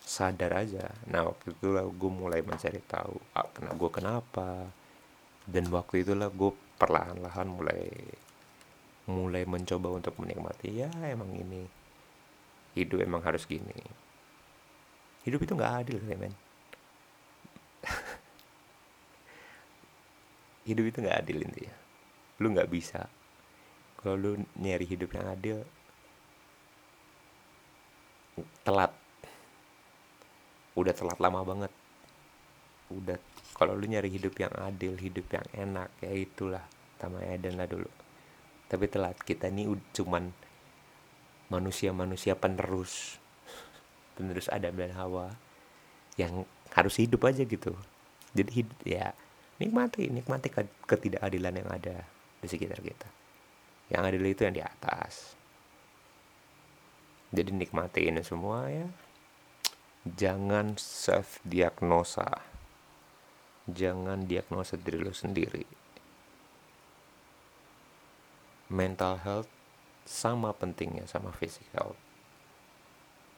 sadar 0.06 0.62
aja. 0.62 0.86
Nah 1.10 1.26
waktu 1.34 1.50
itu 1.50 1.74
lah 1.74 1.82
gue 1.82 2.12
mulai 2.14 2.46
mencari 2.46 2.78
tahu 2.86 3.18
ah, 3.34 3.50
gue 3.50 3.90
kenapa? 3.90 4.70
Dan 5.50 5.74
waktu 5.74 6.06
itulah 6.06 6.30
gue 6.30 6.54
perlahan-lahan 6.78 7.48
mulai 7.50 7.90
mulai 9.06 9.46
mencoba 9.46 9.94
untuk 9.94 10.18
menikmati 10.18 10.82
ya 10.82 10.90
emang 11.06 11.30
ini. 11.30 11.70
Hidup 12.74 13.06
emang 13.06 13.22
harus 13.22 13.46
gini. 13.46 13.78
Hidup 15.24 15.46
itu 15.46 15.54
nggak 15.54 15.86
adil 15.86 16.02
ya 16.02 16.18
men. 16.18 16.34
Hidup 20.70 20.86
itu 20.90 20.98
nggak 21.06 21.22
adil 21.22 21.46
intinya. 21.46 21.76
Lu 22.42 22.50
nggak 22.52 22.70
bisa. 22.70 23.08
Kalau 24.02 24.18
lu 24.18 24.32
nyari 24.58 24.86
hidup 24.86 25.14
yang 25.18 25.26
adil 25.34 25.66
telat. 28.62 28.94
Udah 30.78 30.94
telat 30.94 31.18
lama 31.18 31.42
banget. 31.42 31.72
Udah. 32.94 33.18
Kalau 33.56 33.74
lu 33.74 33.88
nyari 33.88 34.14
hidup 34.14 34.38
yang 34.38 34.54
adil 34.62 34.94
hidup 35.00 35.26
yang 35.32 35.48
enak 35.54 35.90
ya 36.06 36.12
itulah. 36.14 36.62
Sama 37.02 37.18
Eden 37.26 37.58
lah 37.58 37.66
dulu 37.66 38.05
tapi 38.72 38.90
telat 38.90 39.18
kita 39.22 39.50
ini 39.52 39.70
cuman 39.94 40.34
manusia-manusia 41.54 42.34
penerus. 42.34 43.22
Penerus 44.16 44.48
Adam 44.48 44.74
dan 44.80 44.96
Hawa 44.96 45.36
yang 46.16 46.48
harus 46.72 46.96
hidup 46.98 47.28
aja 47.28 47.44
gitu. 47.44 47.76
Jadi 48.36 48.64
hidup 48.64 48.80
ya 48.84 49.12
nikmati 49.56 50.12
nikmati 50.12 50.52
ketidakadilan 50.88 51.64
yang 51.64 51.70
ada 51.70 52.04
di 52.40 52.48
sekitar 52.48 52.80
kita. 52.82 53.08
Yang 53.92 54.02
adil 54.10 54.24
itu 54.26 54.42
yang 54.48 54.56
di 54.56 54.64
atas. 54.64 55.36
Jadi 57.36 57.52
nikmati 57.52 58.08
ini 58.08 58.24
semua 58.24 58.72
ya. 58.72 58.88
Jangan 60.06 60.78
self 60.78 61.42
diagnosa 61.44 62.56
jangan 63.66 64.30
diagnosa 64.30 64.78
diri 64.78 65.02
lo 65.02 65.14
sendiri 65.14 65.66
mental 68.70 69.22
health 69.22 69.50
sama 70.06 70.54
pentingnya 70.54 71.06
sama 71.10 71.34
physical. 71.34 71.98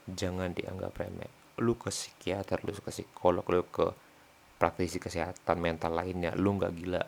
Jangan 0.07 0.55
dianggap 0.55 0.95
remeh. 0.99 1.31
Lu 1.63 1.75
ke 1.75 1.91
psikiater 1.91 2.63
lu 2.63 2.75
ke 2.75 2.91
psikolog 2.91 3.43
lu 3.47 3.63
ke 3.67 3.91
praktisi 4.59 4.99
kesehatan 4.99 5.57
mental 5.59 5.95
lainnya 5.95 6.35
lu 6.35 6.55
nggak 6.55 6.73
gila. 6.75 7.03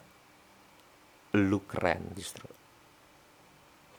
Lu 1.40 1.64
keren 1.64 2.12
justru. 2.16 2.48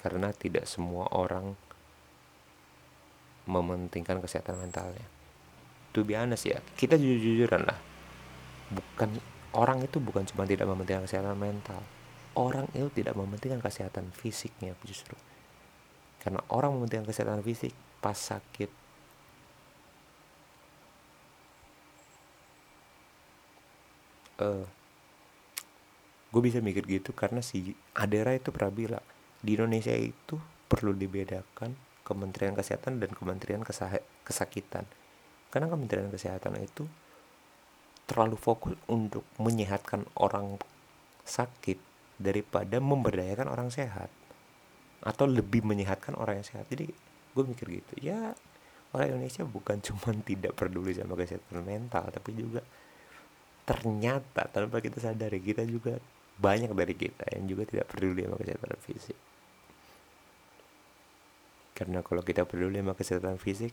Karena 0.00 0.32
tidak 0.32 0.64
semua 0.64 1.08
orang 1.12 1.52
mementingkan 3.48 4.20
kesehatan 4.20 4.60
mentalnya. 4.60 5.04
Tuh 5.92 6.04
biasa 6.04 6.36
sih 6.36 6.52
ya 6.52 6.60
kita 6.76 6.96
jujur-jujuran 6.96 7.62
lah. 7.64 7.78
Bukan 8.72 9.16
orang 9.56 9.84
itu 9.84 9.96
bukan 9.96 10.28
cuma 10.28 10.44
tidak 10.44 10.68
mementingkan 10.68 11.08
kesehatan 11.08 11.36
mental 11.36 11.80
orang 12.38 12.70
itu 12.76 12.88
tidak 13.02 13.18
mementingkan 13.18 13.58
kesehatan 13.58 14.10
fisiknya 14.14 14.76
justru. 14.86 15.16
Karena 16.20 16.44
orang 16.52 16.76
mementingkan 16.76 17.08
kesehatan 17.08 17.42
fisik 17.42 17.72
pas 17.98 18.16
sakit. 18.16 18.70
Uh, 24.40 24.64
gue 26.32 26.42
bisa 26.44 26.64
mikir 26.64 26.86
gitu 26.88 27.12
karena 27.12 27.44
si 27.44 27.76
Adera 27.92 28.32
itu 28.32 28.48
pernah 28.48 28.72
bilang 28.72 29.04
di 29.44 29.52
Indonesia 29.52 29.92
itu 29.92 30.40
perlu 30.70 30.96
dibedakan 30.96 31.76
Kementerian 32.06 32.56
Kesehatan 32.56 33.02
dan 33.02 33.12
Kementerian 33.12 33.60
Kesakitan. 34.24 34.88
Karena 35.52 35.66
Kementerian 35.68 36.08
Kesehatan 36.08 36.56
itu 36.62 36.88
terlalu 38.08 38.34
fokus 38.34 38.74
untuk 38.90 39.22
menyehatkan 39.38 40.02
orang 40.18 40.58
sakit 41.22 41.89
daripada 42.20 42.76
memberdayakan 42.76 43.48
orang 43.48 43.72
sehat. 43.72 44.12
Atau 45.00 45.24
lebih 45.24 45.64
menyehatkan 45.64 46.12
orang 46.12 46.44
yang 46.44 46.46
sehat. 46.46 46.68
Jadi 46.68 46.92
gue 47.32 47.44
mikir 47.48 47.80
gitu. 47.80 47.94
Ya 48.04 48.36
orang 48.92 49.16
Indonesia 49.16 49.42
bukan 49.46 49.80
cuma 49.86 50.12
tidak 50.22 50.52
peduli 50.54 50.92
sama 50.94 51.14
kesehatan 51.16 51.62
mental 51.62 52.04
tapi 52.10 52.30
juga 52.34 52.62
ternyata 53.64 54.50
tanpa 54.50 54.82
kita 54.82 54.98
sadari 54.98 55.38
kita 55.38 55.62
juga 55.62 55.94
banyak 56.40 56.72
dari 56.74 56.94
kita 56.96 57.22
yang 57.36 57.46
juga 57.46 57.68
tidak 57.68 57.86
peduli 57.92 58.26
sama 58.26 58.36
kesehatan 58.40 58.80
fisik. 58.80 59.18
Karena 61.76 62.00
kalau 62.04 62.20
kita 62.24 62.44
peduli 62.44 62.80
sama 62.80 62.96
kesehatan 62.96 63.36
fisik 63.38 63.72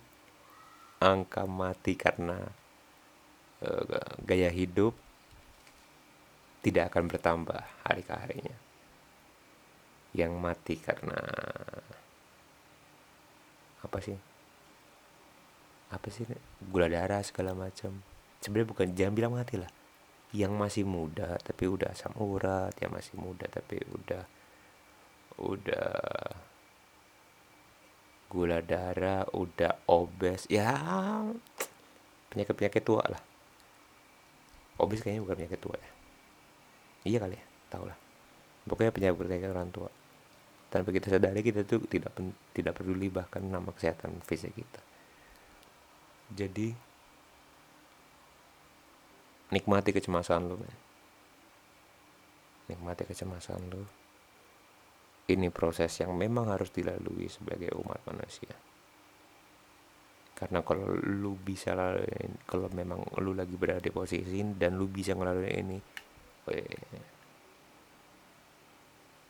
angka 1.01 1.45
mati 1.47 1.93
karena 1.97 2.37
uh, 3.63 4.15
gaya 4.21 4.51
hidup 4.51 4.93
tidak 6.67 6.91
akan 6.91 7.07
bertambah 7.07 7.63
hari 7.87 8.03
ke 8.03 8.11
harinya. 8.11 8.57
Yang 10.11 10.31
mati 10.35 10.75
karena 10.75 11.15
apa 13.79 13.97
sih? 14.03 14.19
Apa 15.87 16.11
sih? 16.11 16.27
Gula 16.59 16.91
darah 16.91 17.23
segala 17.23 17.55
macam. 17.55 18.03
Sebenarnya 18.43 18.67
bukan 18.67 18.87
jangan 18.99 19.15
bilang 19.15 19.33
mati 19.39 19.55
lah. 19.55 19.71
Yang 20.35 20.53
masih 20.59 20.83
muda 20.83 21.39
tapi 21.39 21.71
udah 21.71 21.95
asam 21.95 22.11
urat 22.19 22.75
yang 22.83 22.91
masih 22.91 23.15
muda 23.15 23.47
tapi 23.47 23.79
udah 23.87 24.23
udah 25.39 25.87
gula 28.27 28.59
darah 28.59 29.23
udah 29.31 29.87
obes 29.87 30.51
ya 30.51 30.75
penyakit 32.27 32.59
penyakit 32.59 32.83
tua 32.83 33.07
lah. 33.07 33.23
Obes 34.83 34.99
kayaknya 34.99 35.23
bukan 35.23 35.39
penyakit 35.39 35.63
tua 35.63 35.79
ya 35.79 35.96
iya 37.07 37.23
kali 37.23 37.39
ya 37.39 37.45
tau 37.71 37.87
lah 37.87 37.97
pokoknya 38.67 38.91
penyakit 38.91 39.17
penyakit 39.17 39.49
orang 39.49 39.71
tua. 39.71 39.89
Tanpa 40.67 40.91
kita 40.91 41.07
sadari 41.07 41.39
kita 41.39 41.63
tuh 41.63 41.87
tidak 41.87 42.11
tidak 42.51 42.75
peduli 42.75 43.07
bahkan 43.07 43.39
nama 43.39 43.71
kesehatan 43.71 44.19
fisik 44.27 44.51
kita. 44.51 44.81
Jadi 46.35 46.75
nikmati 49.55 49.95
kecemasan 49.95 50.43
lu 50.43 50.59
men. 50.59 50.75
Nikmati 52.67 53.07
kecemasan 53.07 53.63
lu. 53.71 53.81
Ini 55.27 55.47
proses 55.51 55.91
yang 56.03 56.15
memang 56.15 56.51
harus 56.51 56.71
dilalui 56.71 57.31
sebagai 57.31 57.71
umat 57.79 58.03
manusia. 58.07 58.51
Karena 60.35 60.63
kalau 60.63 60.99
lu 60.99 61.39
bisa 61.39 61.71
lalui 61.71 62.11
kalau 62.43 62.67
memang 62.75 63.07
lu 63.23 63.31
lagi 63.31 63.55
berada 63.55 63.87
di 63.87 63.91
posisi 63.91 64.43
ini 64.43 64.51
dan 64.59 64.75
lu 64.75 64.91
bisa 64.91 65.15
ngelalui 65.15 65.55
ini 65.55 65.79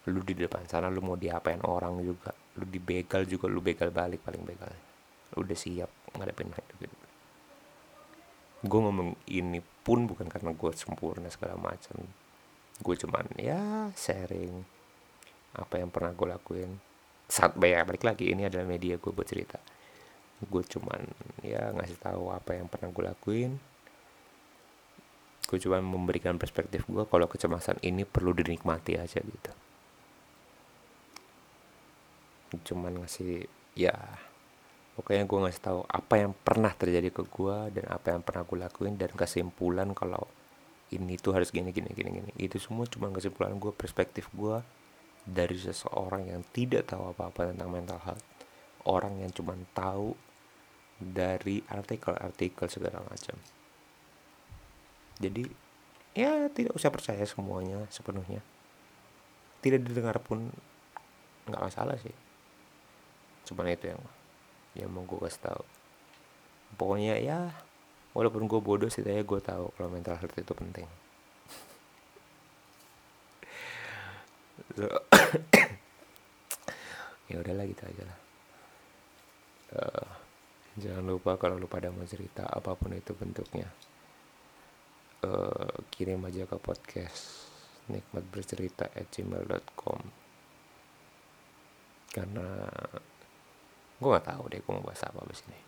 lu 0.08 0.24
di 0.24 0.34
depan 0.40 0.64
sana 0.64 0.88
lu 0.88 1.04
mau 1.04 1.20
diapain 1.20 1.60
orang 1.68 2.00
juga? 2.00 2.32
Lu 2.58 2.64
dibegal 2.64 3.28
juga 3.28 3.52
lu 3.52 3.60
begal 3.60 3.92
balik 3.92 4.24
paling 4.24 4.44
begal. 4.48 4.72
Lu 5.36 5.44
udah 5.44 5.58
siap 5.58 5.92
ngadepin 6.16 6.48
hidup 6.56 6.78
gitu. 6.80 6.96
Gue 8.64 8.80
ngomong 8.82 9.14
ini 9.30 9.60
pun 9.62 10.08
bukan 10.08 10.32
karena 10.32 10.56
gue 10.56 10.72
sempurna 10.74 11.28
segala 11.28 11.60
macam. 11.60 12.02
Gue 12.80 12.96
cuman 12.96 13.26
ya 13.36 13.92
sharing 13.94 14.64
apa 15.60 15.76
yang 15.78 15.92
pernah 15.92 16.16
gue 16.16 16.28
lakuin. 16.32 16.72
Saat 17.28 17.60
banyak 17.60 17.84
balik 17.84 18.04
lagi 18.08 18.32
ini 18.32 18.48
adalah 18.48 18.64
media 18.64 18.96
gue 18.96 19.12
buat 19.12 19.28
cerita. 19.28 19.60
Gue 20.40 20.64
cuman 20.64 21.04
ya 21.44 21.76
ngasih 21.76 22.00
tahu 22.00 22.32
apa 22.32 22.56
yang 22.56 22.72
pernah 22.72 22.90
gue 22.90 23.04
lakuin 23.04 23.52
gue 25.48 25.58
cuman 25.64 25.80
memberikan 25.80 26.36
perspektif 26.36 26.84
gue 26.92 27.08
kalau 27.08 27.32
kecemasan 27.32 27.80
ini 27.80 28.04
perlu 28.04 28.36
dinikmati 28.36 29.00
aja 29.00 29.24
gitu. 29.24 29.52
Cuman 32.68 33.00
ngasih 33.00 33.48
ya 33.72 33.96
pokoknya 35.00 35.24
gue 35.24 35.40
ngasih 35.48 35.62
tahu 35.64 35.80
apa 35.88 36.14
yang 36.20 36.36
pernah 36.36 36.76
terjadi 36.76 37.16
ke 37.16 37.24
gue 37.24 37.80
dan 37.80 37.86
apa 37.88 38.12
yang 38.12 38.22
pernah 38.28 38.44
gue 38.44 38.58
lakuin 38.60 39.00
dan 39.00 39.16
kesimpulan 39.16 39.96
kalau 39.96 40.28
ini 40.92 41.16
tuh 41.16 41.40
harus 41.40 41.48
gini 41.56 41.72
gini 41.72 41.96
gini 41.96 42.12
gini. 42.12 42.32
Itu 42.36 42.60
semua 42.60 42.84
cuma 42.92 43.08
kesimpulan 43.16 43.56
gue 43.56 43.72
perspektif 43.72 44.28
gue 44.36 44.60
dari 45.24 45.56
seseorang 45.56 46.28
yang 46.28 46.44
tidak 46.52 46.92
tahu 46.92 47.16
apa-apa 47.16 47.56
tentang 47.56 47.72
mental 47.72 48.04
health. 48.04 48.24
Orang 48.84 49.24
yang 49.24 49.32
cuma 49.32 49.56
tahu 49.72 50.12
dari 51.00 51.64
artikel-artikel 51.72 52.68
segala 52.68 53.00
macam 53.08 53.36
jadi 55.18 55.50
ya 56.14 56.50
tidak 56.54 56.78
usah 56.78 56.94
percaya 56.94 57.26
semuanya 57.26 57.90
sepenuhnya. 57.90 58.42
Tidak 59.62 59.82
didengar 59.82 60.22
pun 60.22 60.54
nggak 61.50 61.62
masalah 61.62 61.98
sih. 61.98 62.14
Cuman 63.50 63.74
itu 63.74 63.90
yang 63.90 64.02
yang 64.78 64.90
mau 64.94 65.06
gue 65.06 65.18
kasih 65.26 65.42
tahu. 65.42 65.64
Pokoknya 66.78 67.18
ya 67.18 67.50
walaupun 68.14 68.46
gue 68.46 68.62
bodoh 68.62 68.90
sih 68.90 69.02
saya 69.02 69.26
gue 69.26 69.42
tahu 69.42 69.74
kalau 69.74 69.90
mental 69.90 70.18
health 70.22 70.38
itu 70.38 70.54
penting. 70.54 70.86
So, 74.78 74.86
ya 77.34 77.42
udahlah 77.42 77.66
gitu 77.66 77.82
aja 77.82 78.04
lah. 78.06 78.20
Uh, 79.68 80.10
jangan 80.78 81.04
lupa 81.10 81.34
kalau 81.42 81.58
lu 81.58 81.66
pada 81.66 81.90
mau 81.90 82.06
cerita 82.06 82.46
apa 82.46 82.78
pun 82.78 82.94
itu 82.94 83.18
bentuknya 83.18 83.66
uh, 85.26 85.78
kirim 85.90 86.22
aja 86.28 86.46
ke 86.46 86.58
podcast 86.60 87.48
nikmat 87.88 88.26
bercerita 88.28 88.92
at 88.92 89.08
gmail.com 89.08 90.02
karena 92.12 92.48
gue 93.98 94.10
gak 94.10 94.28
tahu 94.28 94.44
deh 94.52 94.60
gue 94.60 94.72
mau 94.74 94.84
bahas 94.86 95.06
apa 95.06 95.22
abis 95.22 95.46
ini. 95.50 95.60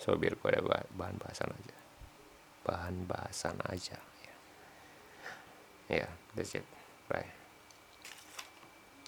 So 0.00 0.16
biar 0.16 0.34
gue 0.34 0.48
ada 0.50 0.62
bahan 0.94 1.16
bahasan 1.20 1.50
aja. 1.54 1.76
Bahan 2.66 3.06
bahasan 3.06 3.56
aja 3.68 3.98
ya. 3.98 4.36
Yeah, 5.90 6.10
that's 6.34 6.54
it. 6.54 6.66
Bye 7.06 7.39